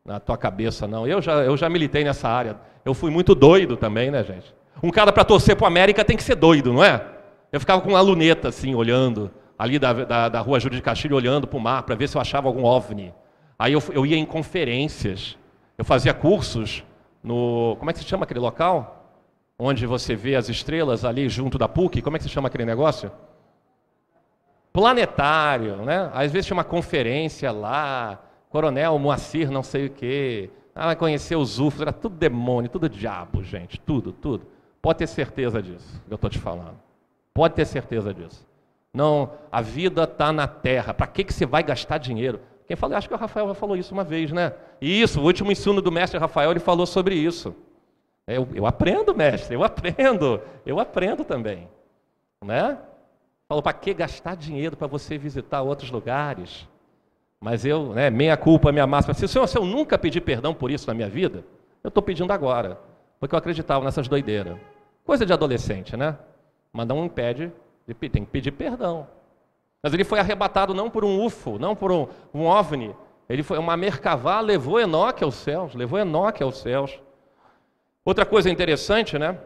[0.08, 1.06] na tua cabeça, não.
[1.06, 2.56] Eu já, eu já militei nessa área.
[2.86, 4.56] Eu fui muito doido também, né, gente?
[4.82, 7.06] Um cara para torcer para o América tem que ser doido, não é?
[7.52, 11.16] Eu ficava com uma luneta assim, olhando, ali da, da, da rua Júlio de Castilho,
[11.16, 13.14] olhando para o mar, para ver se eu achava algum OVNI.
[13.60, 15.38] Aí eu, eu ia em conferências,
[15.78, 16.84] eu fazia cursos
[17.22, 17.76] no.
[17.78, 19.12] Como é que se chama aquele local?
[19.60, 22.02] Onde você vê as estrelas ali junto da PUC.
[22.02, 23.12] Como é que se chama aquele negócio?
[24.72, 26.10] Planetário, né?
[26.14, 30.50] Às vezes tinha uma conferência lá, Coronel Moacir, não sei o quê.
[30.74, 34.46] Ah, conhecer os UFOs, era tudo demônio, tudo diabo, gente, tudo, tudo.
[34.82, 36.78] Pode ter certeza disso, que eu estou te falando.
[37.34, 38.48] Pode ter certeza disso.
[38.94, 40.94] Não, a vida está na terra.
[40.94, 42.40] Para que, que você vai gastar dinheiro?
[42.68, 42.98] Quem falou?
[42.98, 44.54] Acho que o Rafael já falou isso uma vez, né?
[44.82, 47.56] Isso, o último ensino do mestre Rafael, ele falou sobre isso.
[48.26, 51.68] Eu, eu aprendo, mestre, eu aprendo, eu aprendo também.
[52.44, 52.78] Né?
[53.48, 56.68] Falou, para que gastar dinheiro para você visitar outros lugares?
[57.40, 59.14] Mas eu, né, meia culpa, minha máxima.
[59.14, 61.44] Se, senhor, se eu nunca pedi perdão por isso na minha vida,
[61.84, 62.80] eu estou pedindo agora.
[63.20, 64.58] Porque eu acreditava nessas doideiras.
[65.04, 66.18] Coisa de adolescente, né?
[66.72, 67.52] Mas não impede,
[68.00, 69.08] tem que pedir perdão.
[69.82, 72.96] Mas ele foi arrebatado não por um UFO, não por um, um OVNI.
[73.30, 77.00] Ele foi uma mercavá, levou Enoque aos céus, levou Enoque aos céus.
[78.04, 79.38] Outra coisa interessante, né?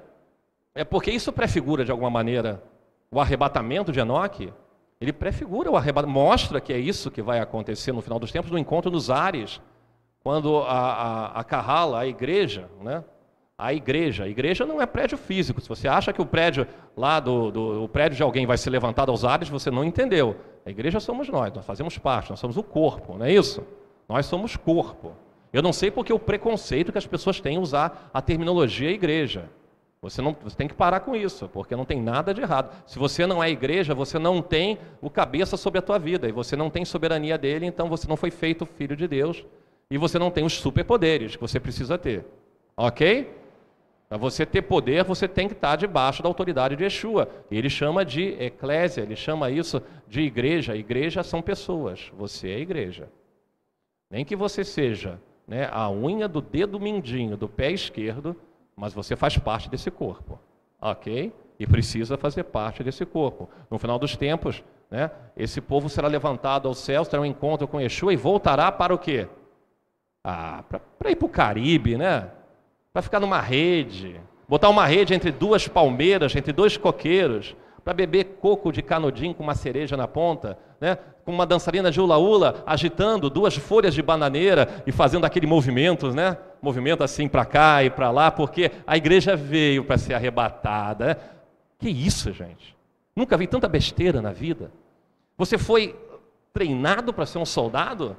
[0.74, 2.64] É porque isso prefigura de alguma maneira
[3.10, 4.54] o arrebatamento de Enoque.
[5.02, 8.52] Ele prefigura o arrebatamento, mostra que é isso que vai acontecer no final dos tempos,
[8.52, 9.60] no encontro nos ares,
[10.24, 13.04] quando a, a, a Carrala, a igreja, né?
[13.58, 14.26] A igreja.
[14.26, 15.60] A igreja não é prédio físico.
[15.60, 18.70] Se você acha que o prédio lá do, do o prédio de alguém vai ser
[18.70, 20.36] levantado aos ares, você não entendeu.
[20.64, 23.64] A igreja somos nós, nós fazemos parte, nós somos o corpo, não é isso?
[24.08, 25.14] Nós somos corpo.
[25.52, 29.50] Eu não sei porque o preconceito que as pessoas têm usar a terminologia igreja.
[30.02, 32.76] Você, não, você tem que parar com isso, porque não tem nada de errado.
[32.88, 36.32] Se você não é igreja, você não tem o cabeça sobre a tua vida, e
[36.32, 39.46] você não tem soberania dele, então você não foi feito filho de Deus,
[39.92, 42.26] e você não tem os superpoderes que você precisa ter.
[42.76, 43.32] Ok?
[44.10, 47.30] Para você ter poder, você tem que estar debaixo da autoridade de Yeshua.
[47.52, 50.76] Ele chama de eclésia, ele chama isso de igreja.
[50.76, 53.08] Igreja são pessoas, você é igreja.
[54.10, 58.36] Nem que você seja né, a unha do dedo mindinho do pé esquerdo,
[58.82, 60.40] mas você faz parte desse corpo,
[60.82, 61.32] ok?
[61.60, 63.48] E precisa fazer parte desse corpo.
[63.70, 67.80] No final dos tempos, né, esse povo será levantado aos céus, terá um encontro com
[67.80, 69.28] Yeshua e voltará para o quê?
[70.24, 70.64] Ah,
[70.98, 72.32] para ir para o Caribe, né?
[72.92, 78.38] Para ficar numa rede, botar uma rede entre duas palmeiras, entre dois coqueiros, para beber
[78.40, 80.98] coco de canudinho com uma cereja na ponta, né?
[81.26, 86.38] com uma dançarina de ula-ula agitando duas folhas de bananeira e fazendo aquele movimento, né?
[86.62, 91.06] movimento assim para cá e para lá, porque a igreja veio para ser arrebatada.
[91.06, 91.16] Né?
[91.80, 92.76] Que isso, gente?
[93.16, 94.72] Nunca vi tanta besteira na vida.
[95.38, 95.96] Você foi
[96.54, 98.16] treinado para ser um soldado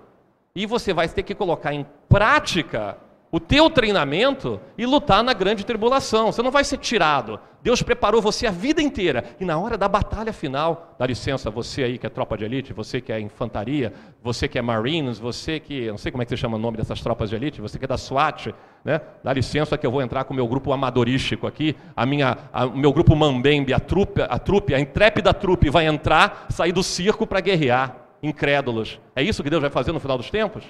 [0.54, 2.98] e você vai ter que colocar em prática
[3.30, 6.30] o teu treinamento e lutar na grande tribulação.
[6.30, 7.40] Você não vai ser tirado.
[7.62, 9.24] Deus preparou você a vida inteira.
[9.38, 12.72] E na hora da batalha final, dá licença, você aí que é tropa de elite,
[12.72, 16.30] você que é infantaria, você que é Marines, você que, não sei como é que
[16.30, 18.52] você chama o nome dessas tropas de elite, você que é da SWAT,
[18.84, 19.00] né?
[19.22, 22.66] Dá licença que eu vou entrar com o meu grupo amadorístico aqui, a minha, a,
[22.66, 26.82] o meu grupo Mambembe, a trupe, a trupe, a intrépida trupe vai entrar, sair do
[26.82, 28.98] circo para guerrear, incrédulos.
[29.14, 30.64] É isso que Deus vai fazer no final dos tempos?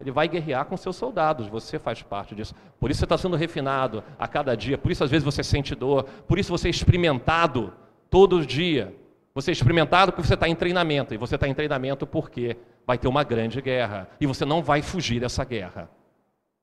[0.00, 2.54] Ele vai guerrear com seus soldados, você faz parte disso.
[2.78, 5.74] Por isso você está sendo refinado a cada dia, por isso às vezes você sente
[5.74, 7.72] dor, por isso você é experimentado
[8.08, 8.94] todo dia.
[9.34, 12.98] Você é experimentado porque você está em treinamento, e você está em treinamento porque vai
[12.98, 15.88] ter uma grande guerra, e você não vai fugir dessa guerra.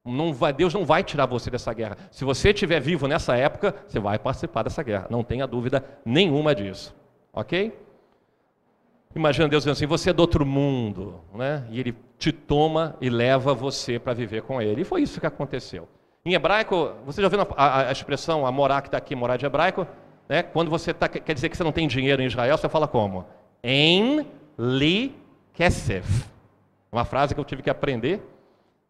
[0.04, 1.98] Não vai, Deus não vai tirar você dessa guerra.
[2.12, 6.56] Se você estiver vivo nessa época, você vai participar dessa guerra, não tenha dúvida nenhuma
[6.56, 6.96] disso.
[7.32, 7.74] Ok?
[9.18, 11.66] Imagina Deus dizendo assim: você é do outro mundo, né?
[11.72, 14.82] e Ele te toma e leva você para viver com Ele.
[14.82, 15.88] E foi isso que aconteceu.
[16.24, 19.38] Em hebraico, você já ouviu a, a, a expressão, a morar que está aqui, morar
[19.38, 19.88] de hebraico?
[20.30, 20.44] Né?
[20.44, 23.26] Quando você tá, quer dizer que você não tem dinheiro em Israel, você fala como?
[23.64, 24.28] En
[24.58, 25.16] li
[25.54, 26.26] kesef.
[26.92, 28.22] Uma frase que eu tive que aprender,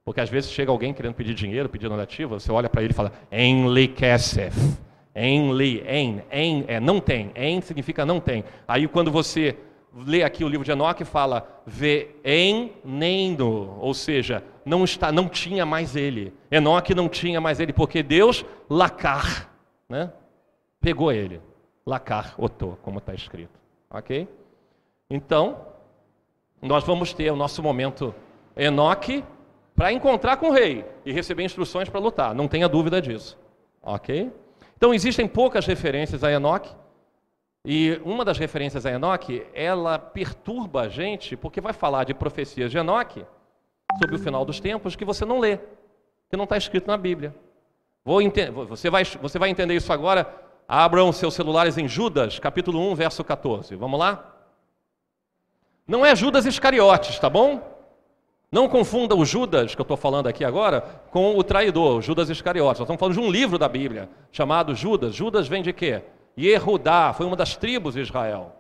[0.04, 2.94] porque às vezes chega alguém querendo pedir dinheiro, pedindo nativa, você olha para ele e
[2.94, 4.78] fala en li kesef.
[5.16, 7.32] En li, en, en é não tem.
[7.34, 8.44] En significa não tem.
[8.68, 9.56] Aí quando você
[10.06, 12.72] lê aqui o livro de Enoque, fala vê em
[13.80, 16.34] ou seja, não está, não tinha mais ele.
[16.52, 19.50] Enoque não tinha mais ele porque Deus lacar,
[19.90, 20.12] né?
[20.80, 21.42] Pegou ele,
[21.86, 24.28] lacar, otô, como está escrito, ok?
[25.10, 25.66] Então,
[26.62, 28.14] nós vamos ter o nosso momento
[28.56, 29.24] Enoque
[29.76, 33.38] para encontrar com o rei e receber instruções para lutar, não tenha dúvida disso,
[33.82, 34.32] ok?
[34.78, 36.70] Então existem poucas referências a Enoque.
[37.70, 42.72] E uma das referências a Enoque, ela perturba a gente, porque vai falar de profecias
[42.72, 43.26] de Enoque
[44.00, 45.58] sobre o final dos tempos que você não lê,
[46.30, 47.36] que não está escrito na Bíblia.
[48.70, 50.34] Você, vai, você vai entender isso agora.
[50.66, 53.76] Abram seus celulares em Judas, capítulo 1, verso 14.
[53.76, 54.34] Vamos lá?
[55.86, 57.62] Não é Judas Iscariotes, tá bom?
[58.50, 62.80] Não confunda o Judas, que eu estou falando aqui agora, com o traidor, Judas Iscariotes.
[62.80, 65.14] Nós estamos falando de um livro da Bíblia chamado Judas.
[65.14, 66.02] Judas vem de quê?
[66.38, 68.56] Yehudá, foi uma das tribos de Israel.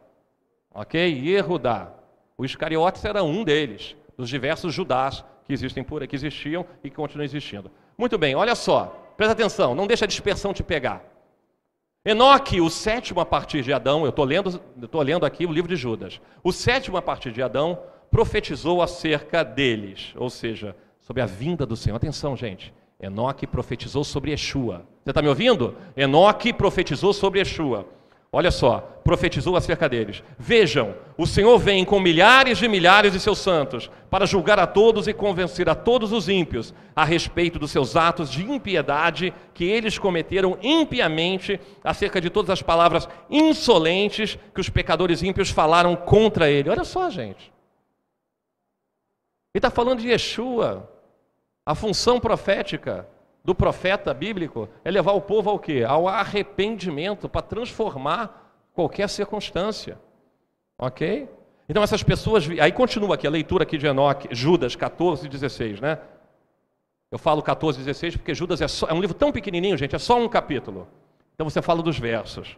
[0.73, 0.99] Ok?
[0.99, 1.93] Yehudá.
[2.37, 6.95] O Iscariotes era um deles, dos diversos judás que existem por que existiam e que
[6.95, 7.71] continuam existindo.
[7.97, 11.03] Muito bem, olha só, presta atenção, não deixa a dispersão te pegar.
[12.05, 14.61] Enoque, o sétimo a partir de Adão, eu estou lendo,
[14.93, 16.21] lendo aqui o livro de Judas.
[16.43, 21.75] O sétimo a partir de Adão profetizou acerca deles, ou seja, sobre a vinda do
[21.75, 21.95] Senhor.
[21.95, 22.73] Atenção, gente.
[22.99, 24.85] Enoque profetizou sobre Yeshua.
[25.07, 25.73] Você está me ouvindo?
[25.95, 27.87] Enoque profetizou sobre Yeshua.
[28.29, 30.21] Olha só, profetizou acerca deles.
[30.37, 35.07] Vejam, o Senhor vem com milhares de milhares de seus santos para julgar a todos
[35.07, 39.97] e convencer a todos os ímpios a respeito dos seus atos de impiedade que eles
[39.97, 46.69] cometeram impiamente, acerca de todas as palavras insolentes que os pecadores ímpios falaram contra ele.
[46.69, 47.49] Olha só, gente.
[49.53, 50.91] Ele está falando de Yeshua.
[51.65, 53.07] A função profética
[53.47, 55.85] do profeta bíblico é levar o povo ao quê?
[55.87, 59.97] Ao arrependimento, para transformar qualquer circunstância.
[60.77, 61.29] Ok?
[61.69, 62.45] Então essas pessoas.
[62.59, 65.97] Aí continua aqui a leitura aqui de Enoque, Judas 14, 16, né?
[67.09, 69.99] Eu falo 14, 16 porque Judas é, só, é um livro tão pequenininho, gente, é
[69.99, 70.85] só um capítulo.
[71.33, 72.57] Então você fala dos versos.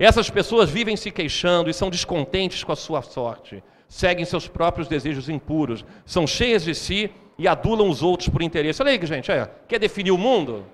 [0.00, 4.86] Essas pessoas vivem se queixando e são descontentes com a sua sorte seguem seus próprios
[4.86, 8.82] desejos impuros, são cheias de si e adulam os outros por interesse.
[8.82, 10.66] Olha aí, gente, é, quer definir o mundo?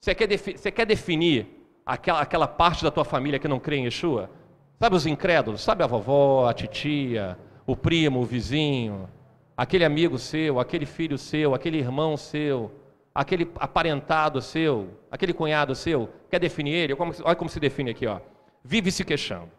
[0.00, 1.46] Você quer, defi você quer definir
[1.84, 4.30] aquela, aquela parte da tua família que não crê em Yeshua?
[4.78, 5.62] Sabe os incrédulos?
[5.62, 9.08] Sabe a vovó, a titia, o primo, o vizinho,
[9.56, 12.70] aquele amigo seu, aquele filho seu, aquele irmão seu,
[13.14, 16.08] aquele aparentado seu, aquele cunhado seu?
[16.30, 16.96] Quer definir ele?
[17.24, 18.20] Olha como se define aqui, ó.
[18.62, 19.50] Vive se queixando.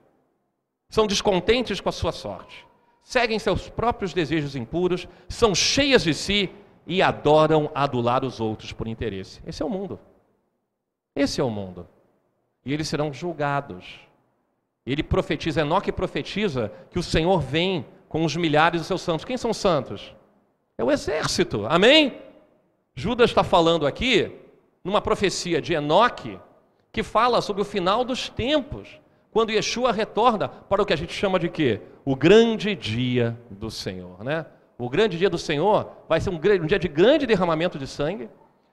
[0.89, 2.68] São descontentes com a sua sorte
[3.03, 6.49] seguem seus próprios desejos impuros, são cheias de si
[6.85, 9.41] e adoram adular os outros por interesse.
[9.45, 9.99] Esse é o mundo.
[11.15, 11.87] Esse é o mundo.
[12.65, 13.99] E eles serão julgados.
[14.85, 19.25] Ele profetiza, Enoque profetiza que o Senhor vem com os milhares de seus santos.
[19.25, 20.15] Quem são santos?
[20.77, 21.65] É o exército.
[21.67, 22.17] Amém?
[22.95, 24.35] Judas está falando aqui
[24.83, 26.39] numa profecia de Enoque
[26.91, 28.99] que fala sobre o final dos tempos
[29.31, 31.81] quando Yeshua retorna para o que a gente chama de quê?
[32.03, 34.45] O grande dia do Senhor, né?
[34.77, 38.29] O grande dia do Senhor vai ser um, um dia de grande derramamento de sangue,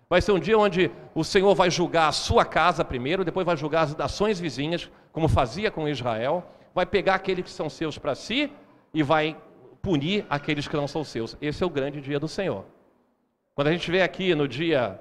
[0.09, 3.57] vai ser um dia onde o Senhor vai julgar a sua casa primeiro, depois vai
[3.57, 8.15] julgar as nações vizinhas, como fazia com Israel, vai pegar aqueles que são seus para
[8.15, 8.51] si
[8.95, 9.37] e vai
[9.83, 11.37] punir aqueles que não são seus.
[11.41, 12.65] Esse é o grande dia do Senhor.
[13.55, 15.01] Quando a gente vê aqui no dia,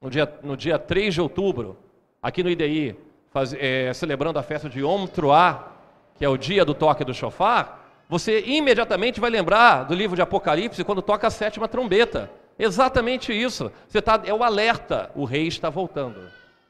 [0.00, 1.78] no dia, no dia 3 de outubro,
[2.20, 2.96] aqui no IDI,
[3.32, 5.72] faz, é, celebrando a festa de Yom Truah,
[6.16, 10.22] que é o dia do toque do chofar, você imediatamente vai lembrar do livro de
[10.22, 12.30] Apocalipse quando toca a sétima trombeta.
[12.58, 13.72] Exatamente isso.
[13.88, 15.10] Você tá, é o alerta.
[15.14, 16.20] O rei está voltando.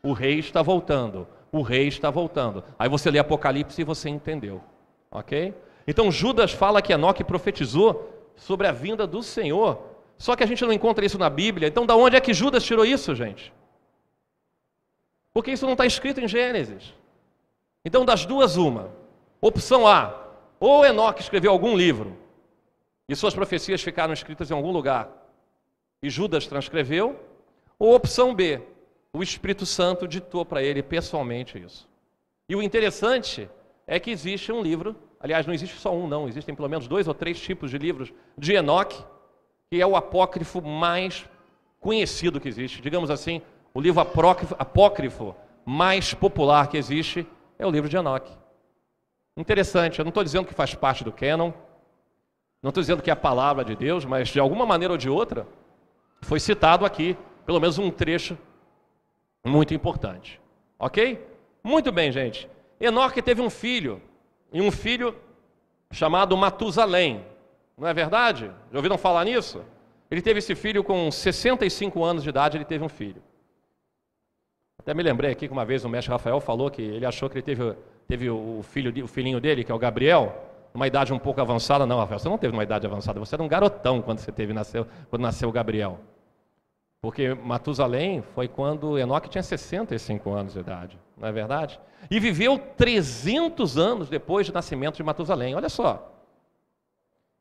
[0.02, 1.26] O rei está voltando.
[1.50, 2.62] O rei está voltando.
[2.78, 4.62] Aí você lê Apocalipse e você entendeu.
[5.10, 5.52] Ok?
[5.86, 9.82] Então Judas fala que Enoque profetizou sobre a vinda do Senhor.
[10.16, 11.66] Só que a gente não encontra isso na Bíblia.
[11.66, 13.52] Então, da onde é que Judas tirou isso, gente?
[15.32, 16.94] Porque isso não está escrito em Gênesis.
[17.84, 18.90] Então, das duas, uma.
[19.40, 20.28] Opção A:
[20.60, 22.16] ou Enoque escreveu algum livro
[23.08, 25.10] e suas profecias ficaram escritas em algum lugar
[26.02, 27.18] e Judas transcreveu,
[27.78, 28.60] ou opção B:
[29.12, 31.88] o Espírito Santo ditou para ele pessoalmente isso.
[32.48, 33.48] E o interessante
[33.86, 37.06] é que existe um livro, aliás, não existe só um, não, existem pelo menos dois
[37.06, 39.04] ou três tipos de livros de Enoque,
[39.70, 41.28] que é o apócrifo mais
[41.80, 42.80] conhecido que existe.
[42.80, 43.42] Digamos assim,
[43.74, 47.26] o livro apócrifo, mais popular que existe
[47.58, 48.32] é o livro de Enoque.
[49.36, 51.52] Interessante, eu não estou dizendo que faz parte do canon,
[52.62, 55.08] não estou dizendo que é a palavra de Deus, mas de alguma maneira ou de
[55.08, 55.46] outra,
[56.20, 57.16] foi citado aqui,
[57.46, 58.36] pelo menos um trecho
[59.44, 60.40] muito importante.
[60.78, 61.26] Ok?
[61.64, 62.48] Muito bem, gente.
[62.78, 64.02] Enoque teve um filho,
[64.52, 65.16] e um filho
[65.90, 67.24] chamado Matusalém.
[67.76, 68.50] Não é verdade?
[68.70, 69.64] Já ouviram falar nisso?
[70.10, 73.22] Ele teve esse filho com 65 anos de idade, ele teve um filho.
[74.82, 77.36] Até me lembrei aqui que uma vez o mestre Rafael falou que ele achou que
[77.36, 77.74] ele teve,
[78.08, 80.36] teve o, filho, o filhinho dele, que é o Gabriel,
[80.74, 81.86] uma idade um pouco avançada.
[81.86, 84.52] Não, Rafael, você não teve uma idade avançada, você era um garotão quando você teve,
[84.52, 86.00] nasceu, quando nasceu o Gabriel.
[87.00, 91.78] Porque Matusalém foi quando Enoque tinha 65 anos de idade, não é verdade?
[92.10, 95.54] E viveu 300 anos depois do nascimento de Matusalém.
[95.54, 96.12] Olha só.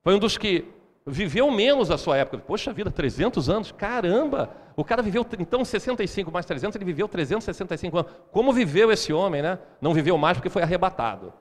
[0.03, 0.67] Foi um dos que
[1.05, 2.37] viveu menos a sua época.
[2.37, 3.71] Poxa vida, 300 anos?
[3.71, 4.49] Caramba!
[4.75, 8.11] O cara viveu, então, 65 mais 300, ele viveu 365 anos.
[8.31, 9.59] Como viveu esse homem, né?
[9.79, 11.33] Não viveu mais porque foi arrebatado.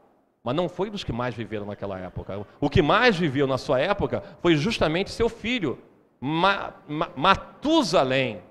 [0.42, 2.46] Mas não foi dos que mais viveram naquela época.
[2.60, 5.78] O que mais viveu na sua época foi justamente seu filho,
[6.20, 8.42] Ma, Ma, Matusalém.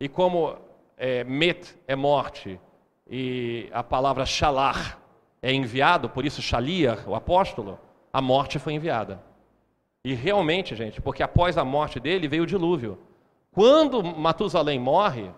[0.00, 0.56] E como
[0.96, 2.60] é, Met é morte
[3.08, 4.98] e a palavra Shalar
[5.40, 7.78] é enviado, por isso Shaliar, o apóstolo,
[8.12, 9.27] a morte foi enviada.
[10.04, 12.98] E realmente, gente, porque após a morte dele veio o dilúvio.
[13.50, 15.30] Quando Matusalém morre,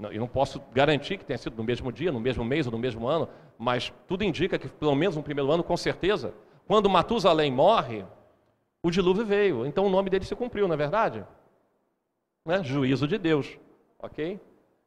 [0.00, 2.78] eu não posso garantir que tenha sido no mesmo dia, no mesmo mês ou no
[2.78, 6.34] mesmo ano, mas tudo indica que pelo menos no primeiro ano, com certeza.
[6.66, 8.04] Quando Matusalém morre,
[8.82, 9.66] o dilúvio veio.
[9.66, 11.24] Então o nome dele se cumpriu, não é verdade?
[12.44, 12.62] Né?
[12.62, 13.58] Juízo de Deus.
[13.98, 14.40] Ok?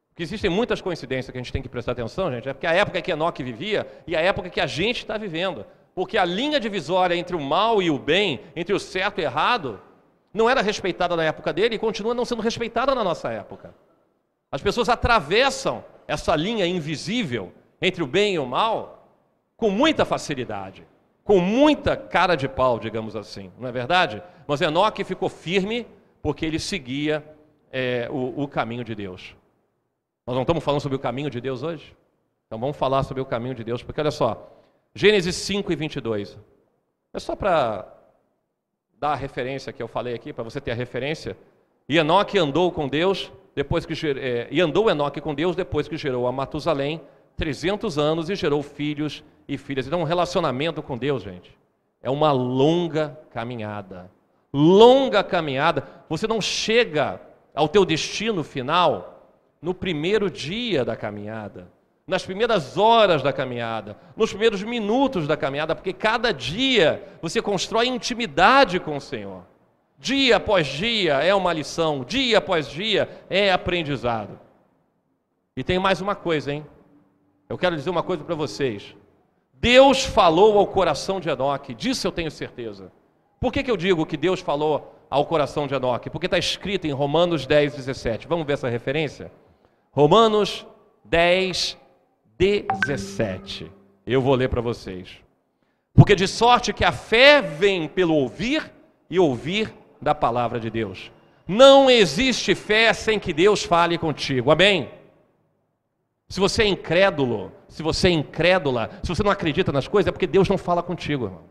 [0.09, 2.47] Porque existem muitas coincidências que a gente tem que prestar atenção, gente.
[2.47, 5.65] É porque a época que Enoque vivia e a época que a gente está vivendo.
[5.93, 9.25] Porque a linha divisória entre o mal e o bem, entre o certo e o
[9.25, 9.81] errado,
[10.33, 13.73] não era respeitada na época dele e continua não sendo respeitada na nossa época.
[14.51, 19.07] As pessoas atravessam essa linha invisível entre o bem e o mal
[19.55, 20.87] com muita facilidade,
[21.23, 24.23] com muita cara de pau, digamos assim, não é verdade?
[24.47, 25.85] Mas Enoque ficou firme
[26.21, 27.23] porque ele seguia
[27.71, 29.35] é, o, o caminho de Deus.
[30.25, 31.95] Nós não estamos falando sobre o caminho de Deus hoje?
[32.47, 34.51] Então vamos falar sobre o caminho de Deus, porque olha só,
[34.95, 36.37] Gênesis 5 e 22.
[37.13, 37.87] É só para
[38.99, 41.37] dar a referência que eu falei aqui, para você ter a referência.
[41.87, 45.97] E Enoque andou com Deus, depois que é, e andou Enoque com Deus depois que
[45.97, 47.01] gerou a Matusalém
[47.37, 49.87] 300 anos e gerou filhos e filhas.
[49.87, 51.57] Então, um relacionamento com Deus, gente,
[52.01, 54.11] é uma longa caminhada.
[54.51, 55.87] Longa caminhada.
[56.09, 57.21] Você não chega
[57.55, 59.31] ao teu destino final
[59.61, 61.67] no primeiro dia da caminhada
[62.09, 67.87] nas primeiras horas da caminhada, nos primeiros minutos da caminhada, porque cada dia você constrói
[67.87, 69.43] intimidade com o Senhor.
[69.99, 74.39] Dia após dia é uma lição, dia após dia é aprendizado.
[75.55, 76.65] E tem mais uma coisa, hein?
[77.47, 78.95] Eu quero dizer uma coisa para vocês.
[79.53, 82.91] Deus falou ao coração de Enoque, disso eu tenho certeza.
[83.39, 86.09] Por que, que eu digo que Deus falou ao coração de Enoque?
[86.09, 88.27] Porque está escrito em Romanos 10, 17.
[88.27, 89.31] Vamos ver essa referência?
[89.91, 90.65] Romanos
[91.05, 91.88] 10, 17.
[94.07, 95.17] Eu vou ler para vocês.
[95.93, 98.71] Porque de sorte que a fé vem pelo ouvir
[99.09, 101.11] e ouvir da palavra de Deus.
[101.45, 104.51] Não existe fé sem que Deus fale contigo.
[104.51, 104.89] Amém?
[106.29, 110.11] Se você é incrédulo, se você é incrédula, se você não acredita nas coisas, é
[110.11, 111.41] porque Deus não fala contigo, irmão.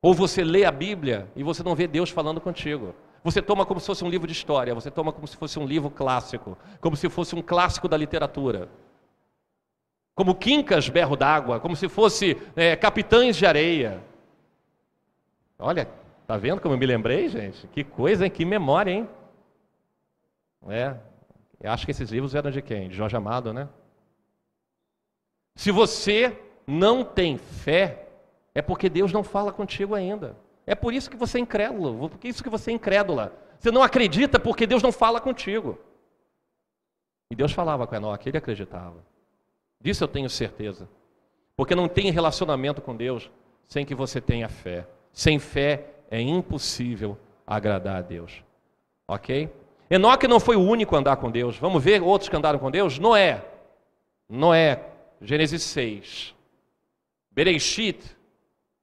[0.00, 2.94] Ou você lê a Bíblia e você não vê Deus falando contigo.
[3.22, 5.66] Você toma como se fosse um livro de história, você toma como se fosse um
[5.66, 8.70] livro clássico, como se fosse um clássico da literatura
[10.14, 14.02] como quincas berro d'água, como se fosse é, capitães de areia.
[15.58, 15.88] Olha,
[16.26, 17.66] tá vendo como eu me lembrei, gente?
[17.68, 18.30] Que coisa, hein?
[18.30, 19.08] Que memória, hein?
[20.68, 20.94] É,
[21.60, 22.88] eu acho que esses livros eram de quem?
[22.88, 23.68] De Jorge Amado, né?
[25.54, 28.08] Se você não tem fé,
[28.54, 30.36] é porque Deus não fala contigo ainda.
[30.66, 33.32] É por isso que você é incrédulo, por isso que você é incrédula.
[33.58, 35.78] Você não acredita porque Deus não fala contigo.
[37.30, 39.11] E Deus falava com Enoque, ele acreditava.
[39.82, 40.88] Disso eu tenho certeza.
[41.56, 43.30] Porque não tem relacionamento com Deus
[43.66, 44.86] sem que você tenha fé.
[45.12, 48.42] Sem fé é impossível agradar a Deus.
[49.08, 49.50] Ok?
[49.90, 51.58] Enoque não foi o único a andar com Deus.
[51.58, 52.98] Vamos ver outros que andaram com Deus?
[52.98, 53.44] Noé.
[54.28, 54.80] Noé,
[55.20, 56.34] Gênesis 6.
[57.30, 58.16] Bereshit,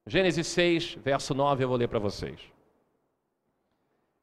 [0.05, 2.39] Gênesis 6, verso 9, eu vou ler para vocês.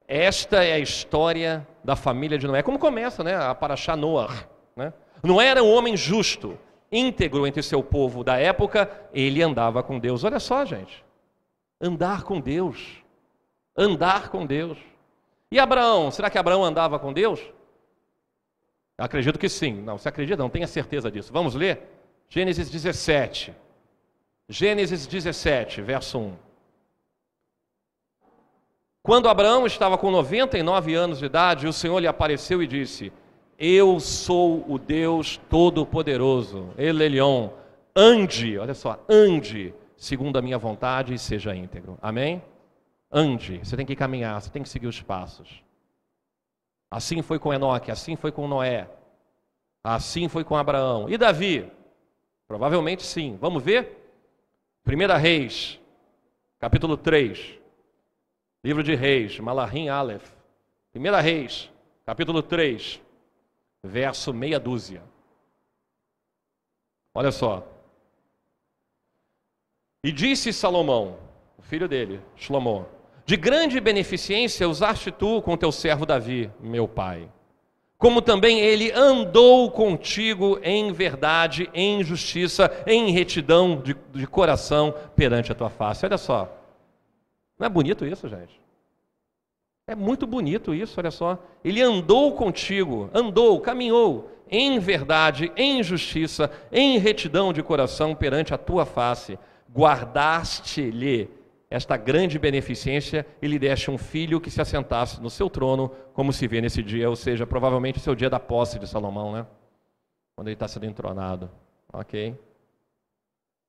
[0.07, 2.63] Esta é a história da família de Noé.
[2.63, 3.35] Como começa, né?
[3.35, 4.49] A Paraxá Noah.
[4.77, 4.93] Né?
[5.27, 6.59] Noé era um homem justo,
[6.91, 10.25] íntegro entre seu povo da época, ele andava com Deus.
[10.25, 11.05] Olha só, gente.
[11.81, 13.03] Andar com Deus.
[13.77, 14.79] Andar com Deus.
[15.51, 17.41] E Abraão, será que Abraão andava com Deus?
[18.99, 19.75] Acredito que sim.
[19.75, 20.43] Não, você acredita?
[20.43, 21.33] Não tenha certeza disso.
[21.33, 21.83] Vamos ler?
[22.29, 23.55] Gênesis 17.
[24.49, 26.37] Gênesis 17, verso 1.
[29.03, 33.13] Quando Abraão estava com 99 anos de idade, o Senhor lhe apareceu e disse:
[33.59, 37.51] eu sou o Deus Todo-Poderoso, Elelion.
[37.95, 41.99] Ande, olha só, ande segundo a minha vontade e seja íntegro.
[42.03, 42.43] Amém?
[43.11, 45.63] Ande, você tem que caminhar, você tem que seguir os passos.
[46.91, 48.89] Assim foi com Enoque, assim foi com Noé,
[49.83, 51.09] assim foi com Abraão.
[51.09, 51.71] E Davi?
[52.47, 53.37] Provavelmente sim.
[53.41, 54.05] Vamos ver?
[54.87, 55.81] 1 Reis,
[56.59, 57.59] capítulo 3.
[58.63, 60.31] Livro de Reis, Malahim Aleph.
[60.95, 61.71] 1 Reis,
[62.05, 63.01] capítulo 3,
[63.87, 65.03] verso meia dúzia.
[67.15, 67.67] Olha só.
[70.05, 71.19] E disse Salomão,
[71.59, 72.87] o filho dele, Shlomo,
[73.25, 77.29] de grande beneficência usaste tu com teu servo Davi, meu pai.
[77.99, 85.51] Como também ele andou contigo em verdade, em justiça, em retidão de, de coração perante
[85.51, 86.05] a tua face.
[86.05, 86.55] Olha só.
[87.59, 88.61] Não é bonito isso, gente?
[89.89, 91.39] É muito bonito isso, olha só.
[91.65, 98.59] Ele andou contigo, andou, caminhou em verdade, em justiça, em retidão de coração perante a
[98.59, 99.39] tua face.
[99.73, 101.31] Guardaste-lhe
[101.69, 106.33] esta grande beneficência e lhe deste um filho que se assentasse no seu trono, como
[106.33, 109.47] se vê nesse dia, ou seja, provavelmente o seu dia da posse de Salomão, né?
[110.37, 111.51] Quando ele está sendo entronado.
[111.93, 112.37] Ok?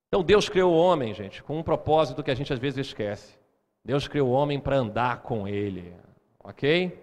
[0.08, 3.38] Então Deus criou o homem, gente, com um propósito que a gente às vezes esquece.
[3.84, 5.94] Deus criou o homem para andar com ele.
[6.48, 6.98] Ok?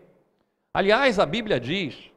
[0.72, 2.10] Aliás, a Bíblia diz,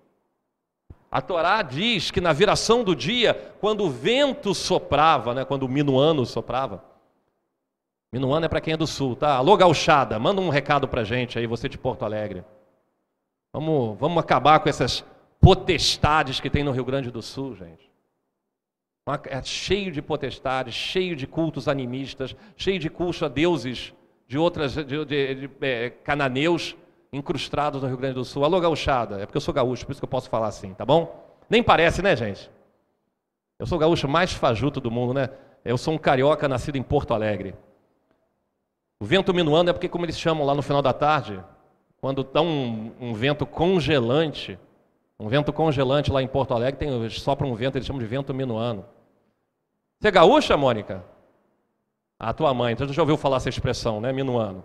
[1.12, 5.70] a Torá diz que na viração do dia, quando o vento soprava, né, quando o
[5.70, 6.84] minuano soprava,
[8.14, 9.36] minuano é para quem é do sul, tá?
[9.36, 12.46] Alô, gauchada, manda um recado para gente aí, você de Porto Alegre.
[13.52, 15.04] Vamos, vamos acabar com essas
[15.42, 17.92] potestades que tem no Rio Grande do Sul, gente.
[19.30, 23.94] É cheio de potestades, cheio de cultos animistas, cheio de cultos a deuses
[24.28, 26.76] de outras, de, de, de, de é, cananeus,
[27.12, 28.44] incrustados no Rio Grande do Sul.
[28.44, 30.86] Alô, gauchada, é porque eu sou gaúcho, por isso que eu posso falar assim, tá
[30.86, 31.26] bom?
[31.50, 32.50] Nem parece, né, gente?
[33.60, 35.30] Eu sou o gaúcho mais fajuto do mundo, né?
[35.64, 37.56] Eu sou um carioca nascido em Porto Alegre.
[39.00, 41.44] O vento minuano é porque, como eles chamam lá no final da tarde,
[42.00, 44.60] quando dá um, um vento congelante,
[45.20, 48.34] um vento congelante lá em Porto Alegre, tem, sopra um vento, eles chamam de vento
[48.34, 48.86] minuano.
[50.00, 51.04] Você é gaúcha, Mônica?
[52.20, 54.12] A tua mãe, então já ouviu falar essa expressão, né?
[54.12, 54.64] Minuano.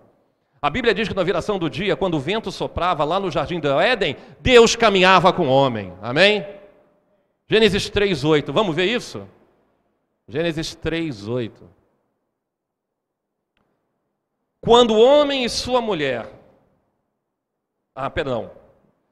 [0.63, 3.59] A Bíblia diz que na viração do dia, quando o vento soprava lá no jardim
[3.59, 5.93] do Éden, Deus caminhava com o homem.
[6.01, 6.47] Amém?
[7.49, 8.53] Gênesis 3:8.
[8.53, 9.29] Vamos ver isso?
[10.29, 11.69] Gênesis 3:8.
[14.61, 16.31] Quando o homem e sua mulher
[17.95, 18.51] Ah, perdão.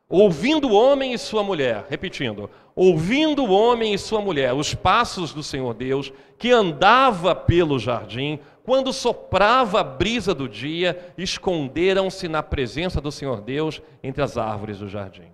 [0.08, 5.34] Ouvindo o homem e sua mulher, repetindo, ouvindo o homem e sua mulher os passos
[5.34, 8.40] do Senhor Deus, que andava pelo jardim,
[8.70, 14.78] quando soprava a brisa do dia, esconderam-se na presença do Senhor Deus entre as árvores
[14.78, 15.32] do jardim.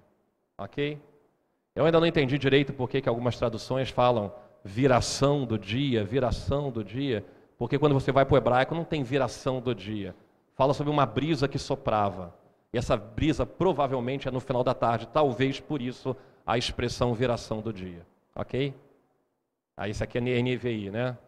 [0.57, 0.99] Ok?
[1.75, 4.33] Eu ainda não entendi direito por que algumas traduções falam
[4.65, 7.23] viração do dia, viração do dia,
[7.59, 10.17] porque quando você vai para o hebraico não tem viração do dia.
[10.55, 12.35] Fala sobre uma brisa que soprava.
[12.73, 16.17] E essa brisa provavelmente é no final da tarde, talvez por isso
[16.47, 18.01] a expressão viração do dia.
[18.35, 18.73] Ok?
[19.77, 21.19] Aí isso aqui é NVI, né?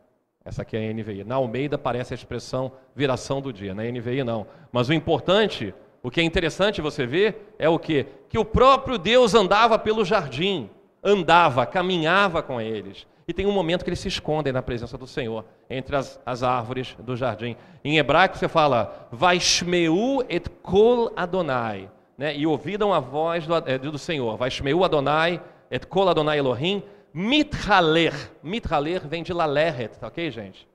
[0.48, 1.24] Essa aqui é a NVI.
[1.24, 4.46] Na Almeida aparece a expressão viração do dia, na NVI não.
[4.72, 8.06] Mas o importante, o que é interessante você ver, é o que?
[8.30, 10.70] Que o próprio Deus andava pelo jardim,
[11.04, 13.06] andava, caminhava com eles.
[13.28, 16.42] E tem um momento que eles se escondem na presença do Senhor, entre as, as
[16.42, 17.54] árvores do jardim.
[17.84, 21.90] Em hebraico você fala, Vaishmeu et kol Adonai.
[22.16, 22.34] Né?
[22.34, 24.34] E ouvidam a voz do, é, do Senhor.
[24.38, 26.82] Vaishmeu Adonai et kol Adonai Elohim
[27.18, 28.14] Mithaler.
[28.44, 30.68] Mithaler vem de laleret, tá ok, gente?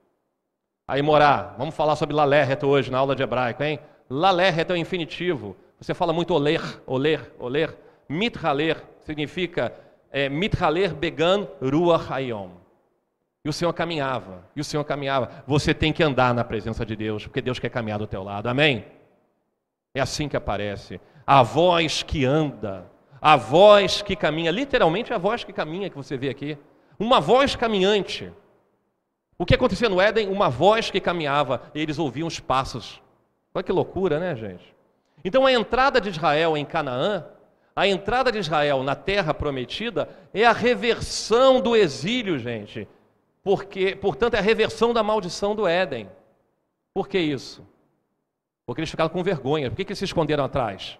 [0.86, 3.80] Aí, morar, vamos falar sobre laleret hoje na aula de hebraico, hein?
[4.10, 5.56] Laleret é o infinitivo.
[5.80, 7.74] Você fala muito oler, oler, oler.
[8.10, 9.74] Mithaler significa
[10.12, 12.50] é, mithaler began ruach hayom.
[13.46, 15.44] E o Senhor caminhava, e o Senhor caminhava.
[15.48, 18.48] Você tem que andar na presença de Deus, porque Deus quer caminhar do teu lado.
[18.48, 18.86] Amém?
[19.96, 21.00] É assim que aparece.
[21.26, 22.92] A voz que anda,
[23.24, 26.58] a voz que caminha, literalmente a voz que caminha que você vê aqui.
[27.00, 28.30] Uma voz caminhante.
[29.38, 30.28] O que acontecia no Éden?
[30.28, 33.02] Uma voz que caminhava e eles ouviam os passos.
[33.56, 34.76] Olha que loucura, né, gente?
[35.24, 37.26] Então a entrada de Israel em Canaã,
[37.74, 42.90] a entrada de Israel na terra prometida, é a reversão do exílio, gente.
[43.42, 46.10] Porque, portanto, é a reversão da maldição do Éden.
[46.94, 47.66] Por que isso?
[48.66, 49.70] Porque eles ficaram com vergonha.
[49.70, 51.00] Por que, que eles se esconderam atrás?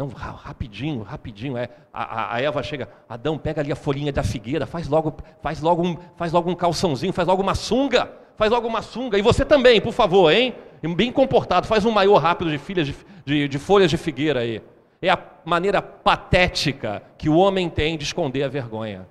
[0.00, 1.58] Não, rapidinho, rapidinho.
[1.58, 5.60] É, a, a, Eva chega, Adão, pega ali a folhinha da figueira, faz logo, faz
[5.60, 9.18] logo um, faz logo um calçãozinho, faz logo uma sunga, faz logo uma sunga.
[9.18, 10.54] E você também, por favor, hein?
[10.96, 12.96] Bem comportado, faz um maior rápido de, filhas de,
[13.26, 14.62] de, de folhas de figueira aí.
[15.02, 19.06] É a maneira patética que o homem tem de esconder a vergonha.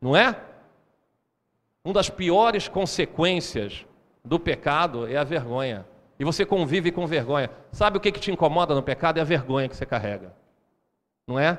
[0.00, 0.34] Não é?
[1.84, 3.84] Uma das piores consequências
[4.24, 5.84] do pecado é a vergonha.
[6.24, 7.50] E você convive com vergonha.
[7.70, 9.18] Sabe o que, que te incomoda no pecado?
[9.18, 10.32] É a vergonha que você carrega.
[11.26, 11.58] Não é?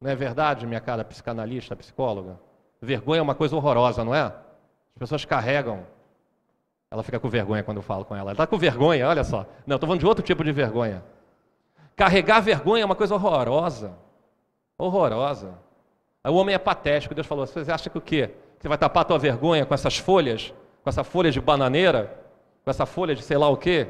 [0.00, 2.38] Não é verdade, minha cara psicanalista, psicóloga?
[2.80, 4.26] Vergonha é uma coisa horrorosa, não é?
[4.26, 5.84] As pessoas carregam.
[6.88, 8.30] Ela fica com vergonha quando eu falo com ela.
[8.30, 9.44] Ela está com vergonha, olha só.
[9.66, 11.02] Não, estou falando de outro tipo de vergonha.
[11.96, 13.92] Carregar vergonha é uma coisa horrorosa.
[14.78, 15.58] Horrorosa.
[16.24, 17.12] O homem é patético.
[17.12, 18.30] Deus falou: você acha que o quê?
[18.60, 20.54] Você vai tapar a tua vergonha com essas folhas?
[20.84, 22.14] Com essa folha de bananeira?
[22.62, 23.88] Com essa folha de sei lá o quê?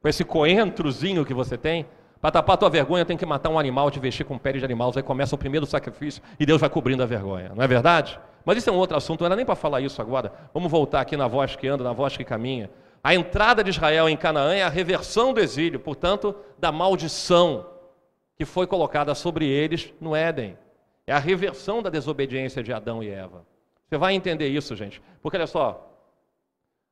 [0.00, 1.84] Com esse coentrozinho que você tem?
[2.20, 4.64] Para tapar a tua vergonha, tem que matar um animal, te vestir com pele de
[4.64, 4.92] animal.
[4.94, 7.50] Aí começa o primeiro sacrifício e Deus vai cobrindo a vergonha.
[7.54, 8.20] Não é verdade?
[8.44, 10.32] Mas isso é um outro assunto, não era nem para falar isso agora.
[10.54, 12.70] Vamos voltar aqui na voz que anda, na voz que caminha.
[13.02, 17.66] A entrada de Israel em Canaã é a reversão do exílio, portanto, da maldição
[18.36, 20.56] que foi colocada sobre eles no Éden.
[21.06, 23.44] É a reversão da desobediência de Adão e Eva.
[23.90, 25.02] Você vai entender isso, gente.
[25.20, 25.92] Porque olha só,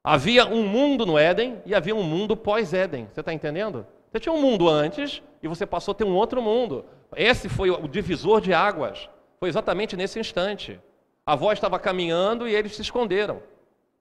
[0.03, 3.07] havia um mundo no Éden e havia um mundo pós-Éden.
[3.13, 3.87] Você está entendendo?
[4.11, 6.85] Você tinha um mundo antes e você passou a ter um outro mundo.
[7.15, 9.09] Esse foi o divisor de águas.
[9.39, 10.81] Foi exatamente nesse instante.
[11.25, 13.41] A voz estava caminhando e eles se esconderam,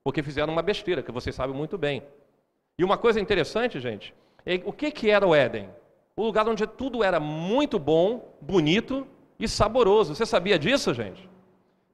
[0.02, 2.02] porque fizeram uma besteira, que vocês sabem muito bem.
[2.76, 4.12] E uma coisa interessante, gente,
[4.44, 5.68] é o que, que era o Éden?
[6.16, 9.06] O lugar onde tudo era muito bom, bonito
[9.38, 10.16] e saboroso.
[10.16, 11.28] Você sabia disso, gente?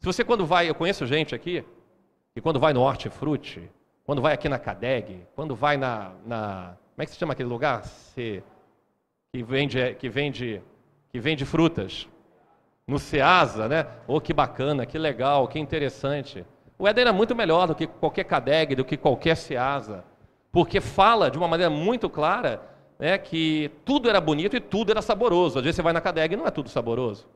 [0.04, 1.64] Se você quando vai, eu conheço gente aqui,
[2.34, 3.70] que quando vai no Hortifruti,
[4.04, 7.48] quando vai aqui na Cadeg, quando vai na, na como é que se chama aquele
[7.48, 7.82] lugar?
[7.86, 8.44] Se,
[9.32, 10.60] que vende, que vende,
[11.10, 12.06] que vende frutas.
[12.86, 13.86] No Ceasa, né?
[14.06, 16.44] Oh, que bacana, que legal, que interessante.
[16.78, 20.04] O Éden era muito melhor do que qualquer Cadeg, do que qualquer Ceasa,
[20.52, 22.60] porque fala de uma maneira muito clara
[22.98, 25.60] né, que tudo era bonito e tudo era saboroso.
[25.60, 27.26] Às vezes você vai na Cadeg e não é tudo saboroso.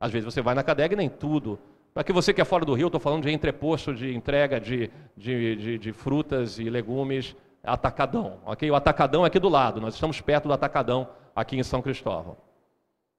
[0.00, 1.56] Às vezes você vai na Cadeg e nem tudo.
[1.96, 4.90] Para que você que é fora do Rio, estou falando de entreposto de entrega de,
[5.16, 7.34] de, de, de frutas e legumes
[7.64, 8.70] Atacadão, ok?
[8.70, 12.36] O Atacadão é aqui do lado, nós estamos perto do Atacadão, aqui em São Cristóvão.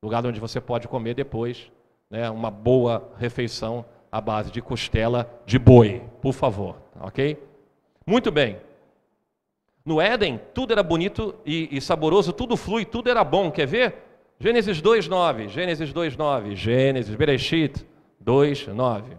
[0.03, 1.71] Lugar onde você pode comer depois
[2.07, 7.35] né, uma boa refeição à base de costela de boi, por favor, ok?
[8.05, 8.57] Muito bem.
[9.83, 13.49] No Éden, tudo era bonito e, e saboroso, tudo flui, tudo era bom.
[13.49, 13.95] Quer ver?
[14.39, 15.47] Gênesis 2,9.
[15.47, 16.53] Gênesis 2,9.
[16.55, 17.83] Gênesis, Bereshit
[18.27, 19.17] 2,9.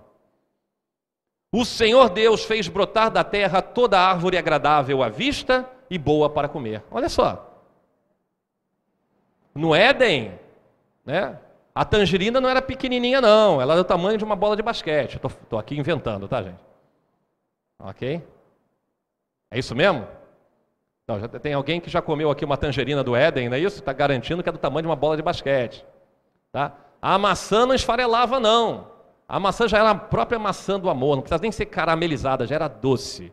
[1.51, 6.47] O Senhor Deus fez brotar da terra toda árvore agradável à vista e boa para
[6.47, 6.85] comer.
[6.91, 7.47] Olha só.
[9.55, 10.39] No Éden,
[11.07, 11.39] né?
[11.75, 15.15] A tangerina não era pequenininha não, ela era do tamanho de uma bola de basquete.
[15.15, 16.61] Estou aqui inventando, tá, gente?
[17.79, 18.23] Ok?
[19.51, 20.07] É isso mesmo?
[21.07, 23.79] Não, já tem alguém que já comeu aqui uma tangerina do Éden, não é isso?
[23.79, 25.87] Está garantindo que é do tamanho de uma bola de basquete.
[26.53, 26.75] Tá?
[27.01, 28.98] A maçã não esfarelava, não.
[29.29, 32.55] A maçã já era a própria maçã do amor, não precisa nem ser caramelizada, já
[32.55, 33.31] era doce.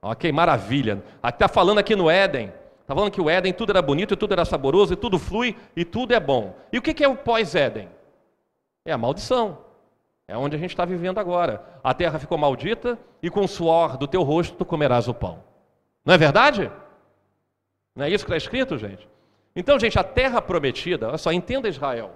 [0.00, 1.04] Ok, maravilha.
[1.22, 4.32] Está falando aqui no Éden, está falando que o Éden tudo era bonito, e tudo
[4.32, 6.56] era saboroso, e tudo flui, e tudo é bom.
[6.72, 7.90] E o que é o pós-Éden?
[8.86, 9.58] É a maldição.
[10.26, 11.62] É onde a gente está vivendo agora.
[11.84, 15.44] A terra ficou maldita, e com o suor do teu rosto tu comerás o pão.
[16.04, 16.72] Não é verdade?
[17.94, 19.06] Não é isso que está escrito, gente?
[19.54, 22.12] Então, gente, a terra prometida, olha só, entenda Israel.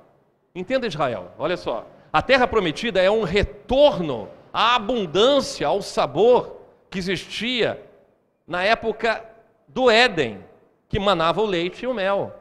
[0.55, 1.87] Entenda Israel, olha só.
[2.12, 6.56] A terra prometida é um retorno à abundância, ao sabor
[6.90, 7.82] que existia
[8.46, 9.24] na época
[9.66, 10.42] do Éden,
[10.88, 12.34] que manava o leite e o mel.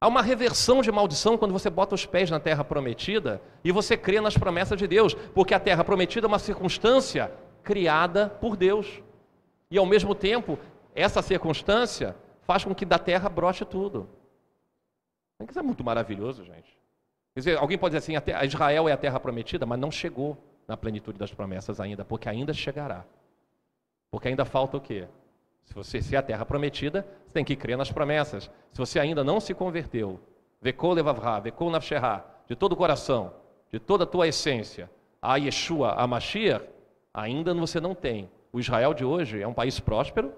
[0.00, 3.98] Há uma reversão de maldição quando você bota os pés na terra prometida e você
[3.98, 7.30] crê nas promessas de Deus, porque a terra prometida é uma circunstância
[7.62, 9.02] criada por Deus.
[9.70, 10.58] E ao mesmo tempo,
[10.94, 14.08] essa circunstância faz com que da terra broche tudo.
[15.46, 16.79] Isso é muito maravilhoso, gente.
[17.34, 20.76] Quer dizer, alguém pode dizer assim, Israel é a terra prometida, mas não chegou na
[20.76, 23.04] plenitude das promessas ainda, porque ainda chegará.
[24.10, 25.06] Porque ainda falta o quê?
[25.64, 28.50] Se você se é a terra prometida, você tem que crer nas promessas.
[28.72, 30.18] Se você ainda não se converteu,
[30.60, 33.32] vekol levavra, vekol nafsherá, de todo o coração,
[33.70, 34.90] de toda a tua essência,
[35.22, 36.68] a Yeshua, a Mashiach,
[37.14, 38.28] ainda você não tem.
[38.52, 40.32] O Israel de hoje é um país próspero,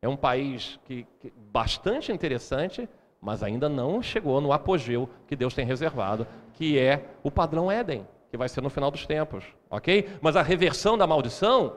[0.00, 2.88] é um país que, que bastante interessante,
[3.22, 8.06] mas ainda não chegou no apogeu que Deus tem reservado, que é o padrão Éden,
[8.28, 10.08] que vai ser no final dos tempos, ok?
[10.20, 11.76] Mas a reversão da maldição,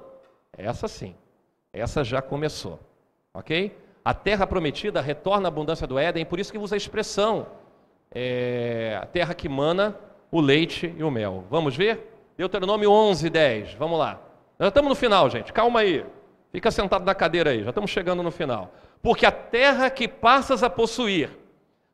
[0.57, 1.15] essa sim,
[1.71, 2.79] essa já começou,
[3.31, 3.77] ok?
[4.03, 7.45] A terra prometida retorna à abundância do Éden, por isso que usa a expressão
[8.11, 9.95] é, a terra que mana
[10.31, 11.43] o leite e o mel.
[11.49, 12.13] Vamos ver?
[12.37, 14.19] Deuteronômio 11, 10, vamos lá.
[14.59, 16.05] Já estamos no final, gente, calma aí.
[16.51, 18.71] Fica sentado na cadeira aí, já estamos chegando no final.
[19.05, 21.29] Porque a terra que passas a possuir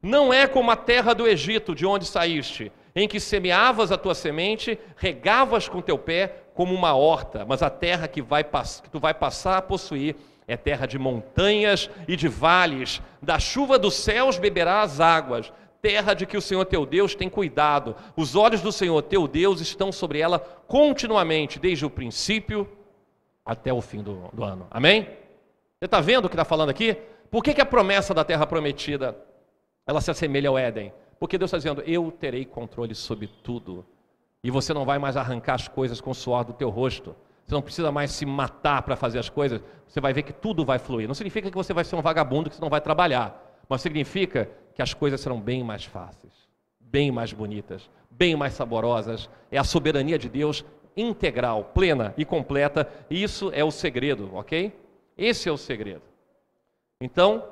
[0.01, 4.16] não é como a terra do Egito, de onde saíste, em que semeavas a tua
[4.16, 8.97] semente, regavas com teu pé, como uma horta, mas a terra que, vai, que tu
[8.97, 10.16] vai passar a possuir
[10.47, 15.51] é terra de montanhas e de vales, da chuva dos céus beberás águas,
[15.82, 17.93] terra de que o Senhor teu Deus tem cuidado.
[18.16, 22.70] Os olhos do Senhor teu Deus estão sobre ela continuamente, desde o princípio
[23.45, 24.66] até o fim do, do ano.
[24.72, 25.21] Amém?
[25.82, 26.96] Você está vendo o que está falando aqui?
[27.32, 29.18] Por que, que a promessa da terra prometida
[29.84, 30.94] ela se assemelha ao Éden?
[31.20, 33.84] Porque Deus está dizendo: Eu terei controle sobre tudo.
[34.44, 37.16] E você não vai mais arrancar as coisas com o suor do teu rosto.
[37.44, 39.60] Você não precisa mais se matar para fazer as coisas.
[39.88, 41.08] Você vai ver que tudo vai fluir.
[41.08, 43.60] Não significa que você vai ser um vagabundo que você não vai trabalhar.
[43.68, 46.48] Mas significa que as coisas serão bem mais fáceis,
[46.80, 49.28] bem mais bonitas, bem mais saborosas.
[49.50, 50.64] É a soberania de Deus
[50.96, 52.88] integral, plena e completa.
[53.10, 54.80] E isso é o segredo, ok?
[55.18, 56.03] Esse é o segredo.
[56.99, 57.43] Então,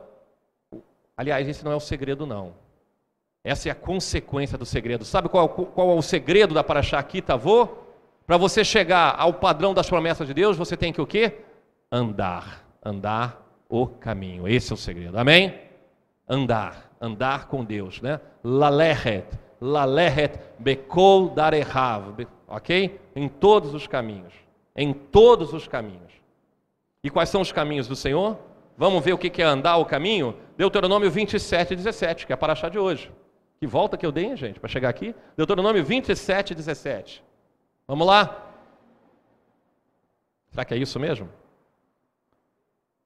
[1.16, 2.53] aliás, esse não é o segredo, não.
[3.43, 5.05] Essa é a consequência do segredo.
[5.05, 7.68] Sabe qual, qual é o segredo da Paraxá aqui, Tavô?
[8.28, 11.39] Para você chegar ao padrão das promessas de Deus, você tem que o quê?
[11.91, 12.64] Andar.
[12.84, 14.47] Andar o caminho.
[14.47, 15.18] Esse é o segredo.
[15.18, 15.60] Amém?
[16.28, 16.91] Andar.
[17.01, 18.20] Andar com Deus, né?
[18.43, 19.26] Lalehet.
[19.60, 22.28] Lalehet bekol darehav.
[22.47, 22.99] Ok?
[23.16, 24.34] Em todos os caminhos.
[24.76, 26.09] Em todos os caminhos.
[27.04, 28.38] E quais são os caminhos do Senhor?
[28.78, 30.36] Vamos ver o que é andar o caminho?
[30.58, 33.12] Deuteronômio 27, 17, que é a paraxá de hoje.
[33.60, 35.14] Que volta que eu dei, gente, para chegar aqui?
[35.36, 37.22] Deuteronômio 27, 17.
[37.86, 38.47] Vamos lá?
[40.50, 41.30] Será que é isso mesmo?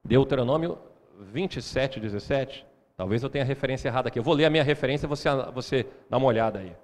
[0.04, 0.78] Deuteronômio
[1.20, 2.66] 27, 17.
[2.96, 4.20] Talvez eu tenha a referência errada aqui.
[4.20, 6.76] Eu vou ler a minha referência e você, você dá uma olhada aí.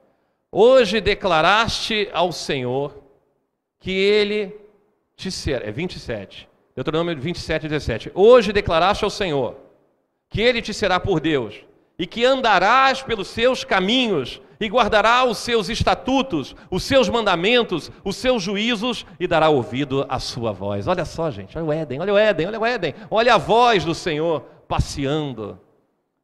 [0.52, 3.04] Hoje declaraste ao Senhor
[3.80, 4.60] que Ele
[5.16, 5.68] te será.
[5.68, 6.49] É 27.
[6.80, 8.12] Deuteronômio 27, 17.
[8.16, 9.58] Hoje declaraste ao Senhor
[10.30, 11.60] que Ele te será por Deus
[11.98, 18.16] e que andarás pelos seus caminhos, e guardará os seus estatutos, os seus mandamentos, os
[18.16, 20.88] seus juízos, e dará ouvido à sua voz.
[20.88, 23.84] Olha só, gente, olha o Éden, olha o Éden, olha o Éden, olha a voz
[23.84, 25.60] do Senhor passeando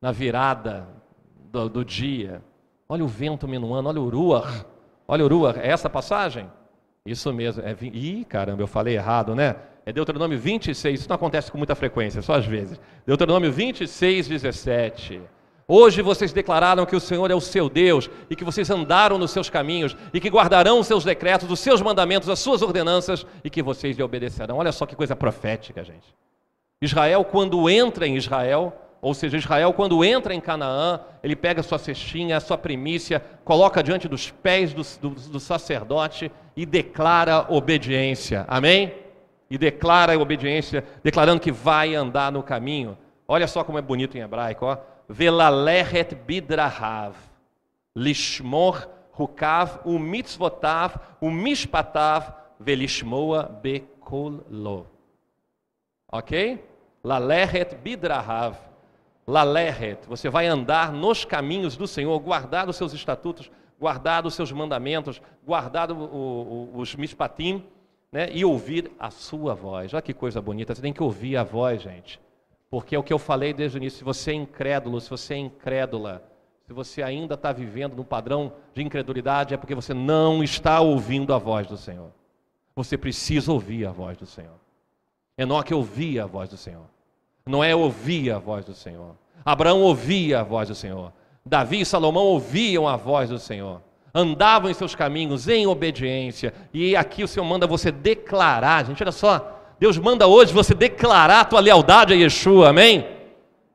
[0.01, 0.87] na virada
[1.51, 2.41] do, do dia.
[2.87, 4.65] Olha o vento minuando, olha o Ruach,
[5.05, 6.49] olha o Ruach, é essa passagem?
[7.05, 9.57] Isso mesmo, é, ih, caramba, eu falei errado, né?
[9.85, 12.79] É Deuteronômio 26, isso não acontece com muita frequência, só às vezes.
[13.05, 15.21] Deuteronômio 26, 17.
[15.67, 19.29] Hoje vocês declararam que o Senhor é o seu Deus e que vocês andaram nos
[19.29, 23.49] seus caminhos e que guardarão os seus decretos, os seus mandamentos, as suas ordenanças e
[23.49, 24.57] que vocês lhe obedecerão.
[24.57, 26.15] Olha só que coisa profética, gente.
[26.81, 31.77] Israel, quando entra em Israel, ou seja, Israel, quando entra em Canaã, ele pega sua
[31.77, 38.45] cestinha, sua primícia, coloca diante dos pés do, do, do sacerdote e declara obediência.
[38.47, 39.04] Amém?
[39.49, 42.97] E declara a obediência, declarando que vai andar no caminho.
[43.27, 44.77] Olha só como é bonito em hebraico, ó
[45.07, 47.15] velaleret bidrahav,
[47.95, 54.87] lishmor hukav, umitzvotav, umishpatav, velishmoa bekolo.
[56.11, 56.63] Ok?
[57.03, 58.55] Laleret bidrahav.
[59.27, 64.51] Laleret, você vai andar nos caminhos do Senhor, guardar os seus estatutos, guardar os seus
[64.51, 67.65] mandamentos, guardar o, o, os mishpatim,
[68.15, 69.93] né, e ouvir a sua voz.
[69.93, 72.17] Olha que coisa bonita, você tem que ouvir a voz, gente.
[72.69, 75.33] Porque é o que eu falei desde o início: se você é incrédulo, se você
[75.33, 76.23] é incrédula,
[76.65, 81.33] se você ainda está vivendo no padrão de incredulidade, é porque você não está ouvindo
[81.33, 82.09] a voz do Senhor.
[82.73, 84.55] Você precisa ouvir a voz do Senhor.
[85.37, 86.85] Enoque ouvia a voz do Senhor.
[87.45, 89.13] Noé ouvia a voz do Senhor.
[89.43, 91.11] Abraão ouvia a voz do Senhor.
[91.45, 93.81] Davi e Salomão ouviam a voz do Senhor.
[94.17, 96.53] Andavam em seus caminhos em obediência.
[96.73, 98.85] E aqui o Senhor manda você declarar.
[98.85, 99.75] Gente, olha só.
[99.77, 103.05] Deus manda hoje você declarar a tua lealdade a Yeshua, amém?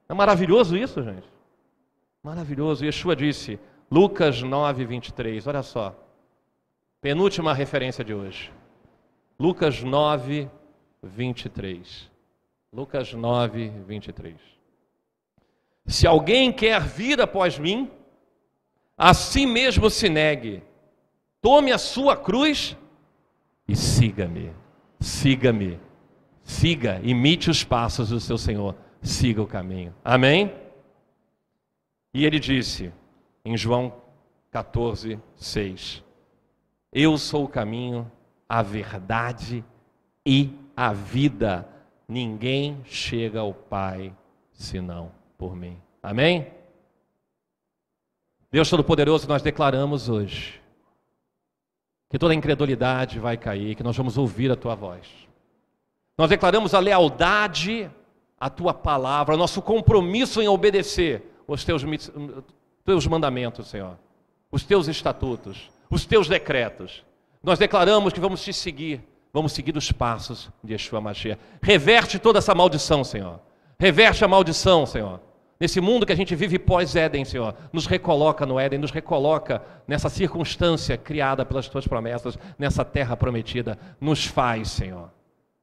[0.08, 1.28] É maravilhoso isso, gente.
[2.22, 2.86] Maravilhoso.
[2.86, 3.60] Yeshua disse,
[3.90, 5.94] Lucas 9, 23, olha só.
[7.02, 8.50] Penúltima referência de hoje.
[9.38, 10.48] Lucas 9,
[11.02, 12.10] 23.
[12.72, 14.36] Lucas 9, 23.
[15.86, 17.90] Se alguém quer vir após mim,
[19.02, 20.62] a si mesmo se negue,
[21.40, 22.76] tome a sua cruz
[23.66, 24.52] e siga-me.
[25.00, 25.80] Siga-me.
[26.44, 29.94] Siga, imite os passos do seu Senhor, siga o caminho.
[30.04, 30.52] Amém?
[32.12, 32.92] E ele disse
[33.42, 33.94] em João
[34.50, 36.04] 14, 6:
[36.92, 38.10] Eu sou o caminho,
[38.46, 39.64] a verdade
[40.26, 41.66] e a vida.
[42.06, 44.14] Ninguém chega ao Pai
[44.52, 45.80] senão por mim.
[46.02, 46.59] Amém?
[48.52, 50.60] Deus Todo-Poderoso, nós declaramos hoje
[52.10, 55.06] que toda incredulidade vai cair, que nós vamos ouvir a tua voz.
[56.18, 57.88] Nós declaramos a lealdade
[58.38, 61.84] à tua palavra, nosso compromisso em obedecer os teus,
[62.84, 63.96] teus mandamentos, Senhor,
[64.50, 67.04] os teus estatutos, os teus decretos.
[67.40, 69.00] Nós declaramos que vamos te seguir,
[69.32, 71.40] vamos seguir os passos de Yeshua Mashiach.
[71.62, 73.40] Reverte toda essa maldição, Senhor.
[73.78, 75.20] Reverte a maldição, Senhor.
[75.60, 80.08] Nesse mundo que a gente vive pós-Éden, Senhor, nos recoloca no Éden, nos recoloca nessa
[80.08, 83.78] circunstância criada pelas tuas promessas, nessa terra prometida.
[84.00, 85.10] Nos faz, Senhor,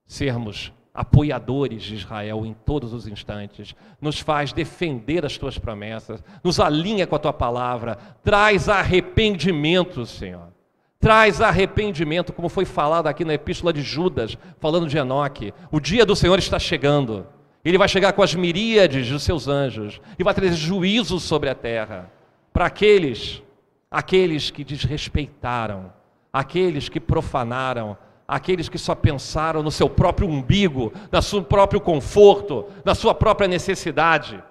[0.05, 6.59] sermos apoiadores de Israel em todos os instantes, nos faz defender as tuas promessas, nos
[6.59, 10.53] alinha com a tua palavra, traz arrependimento, Senhor.
[10.99, 15.53] Traz arrependimento, como foi falado aqui na epístola de Judas, falando de Enoque.
[15.71, 17.27] O dia do Senhor está chegando.
[17.63, 21.55] Ele vai chegar com as miríades dos seus anjos e vai trazer juízo sobre a
[21.55, 22.11] terra
[22.53, 23.43] para aqueles,
[23.91, 25.91] aqueles que desrespeitaram,
[26.31, 27.97] aqueles que profanaram,
[28.27, 33.47] aqueles que só pensaram no seu próprio umbigo, no seu próprio conforto, na sua própria
[33.47, 34.43] necessidade.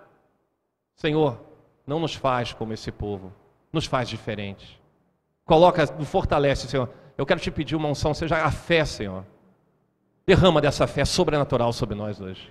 [0.94, 1.40] Senhor,
[1.86, 3.32] não nos faz como esse povo,
[3.72, 4.78] nos faz diferentes.
[5.44, 6.90] Coloca, fortalece, Senhor.
[7.16, 9.24] Eu quero te pedir uma unção, seja a fé, Senhor.
[10.26, 12.50] Derrama dessa fé sobrenatural sobre nós hoje.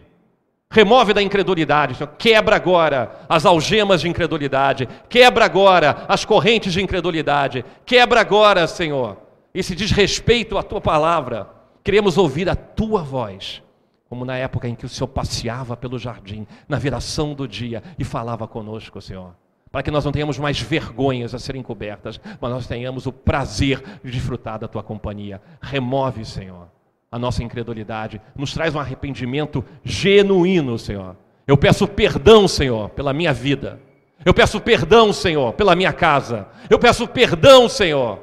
[0.75, 2.11] Remove da incredulidade, Senhor.
[2.17, 4.89] Quebra agora as algemas de incredulidade.
[5.07, 7.63] Quebra agora as correntes de incredulidade.
[7.85, 9.15] Quebra agora, Senhor,
[9.53, 11.47] esse desrespeito à tua palavra.
[11.81, 13.63] Queremos ouvir a tua voz,
[14.09, 18.03] como na época em que o Senhor passeava pelo jardim, na viração do dia, e
[18.03, 19.33] falava conosco, Senhor.
[19.71, 23.81] Para que nós não tenhamos mais vergonhas a serem cobertas, mas nós tenhamos o prazer
[24.03, 25.41] de desfrutar da tua companhia.
[25.61, 26.67] Remove, Senhor,
[27.15, 31.15] a nossa incredulidade, nos traz um arrependimento genuíno, Senhor.
[31.47, 33.79] Eu peço perdão, Senhor, pela minha vida.
[34.25, 36.45] Eu peço perdão, Senhor, pela minha casa.
[36.69, 38.21] Eu peço perdão, Senhor,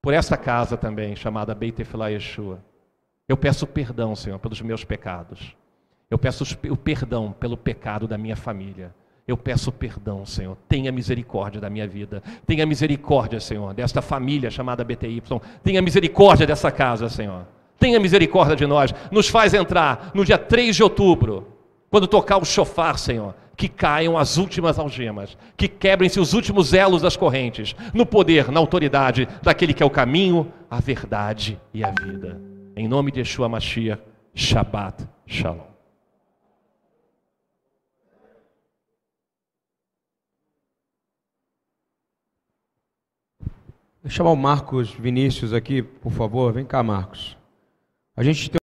[0.00, 2.64] por esta casa também, chamada Beit Efilá Yeshua.
[3.28, 5.54] Eu peço perdão, Senhor, pelos meus pecados.
[6.10, 8.94] Eu peço o perdão pelo pecado da minha família.
[9.28, 10.56] Eu peço perdão, Senhor.
[10.66, 12.22] Tenha misericórdia da minha vida.
[12.46, 15.22] Tenha misericórdia, Senhor, desta família chamada BTY.
[15.62, 17.46] Tenha misericórdia dessa casa, Senhor.
[17.82, 18.94] Tenha misericórdia de nós.
[19.10, 21.48] Nos faz entrar no dia 3 de outubro,
[21.90, 27.02] quando tocar o chofar, Senhor que caiam as últimas algemas, que quebrem-se os últimos elos
[27.02, 31.90] das correntes, no poder, na autoridade daquele que é o caminho, a verdade e a
[31.90, 32.40] vida.
[32.74, 34.02] Em nome de Yeshua Mashiach,
[34.34, 35.70] Shabbat Shalom.
[44.02, 46.52] Vou chamar o Marcos Vinícius aqui, por favor.
[46.52, 47.41] Vem cá, Marcos.
[48.22, 48.60] A gente tem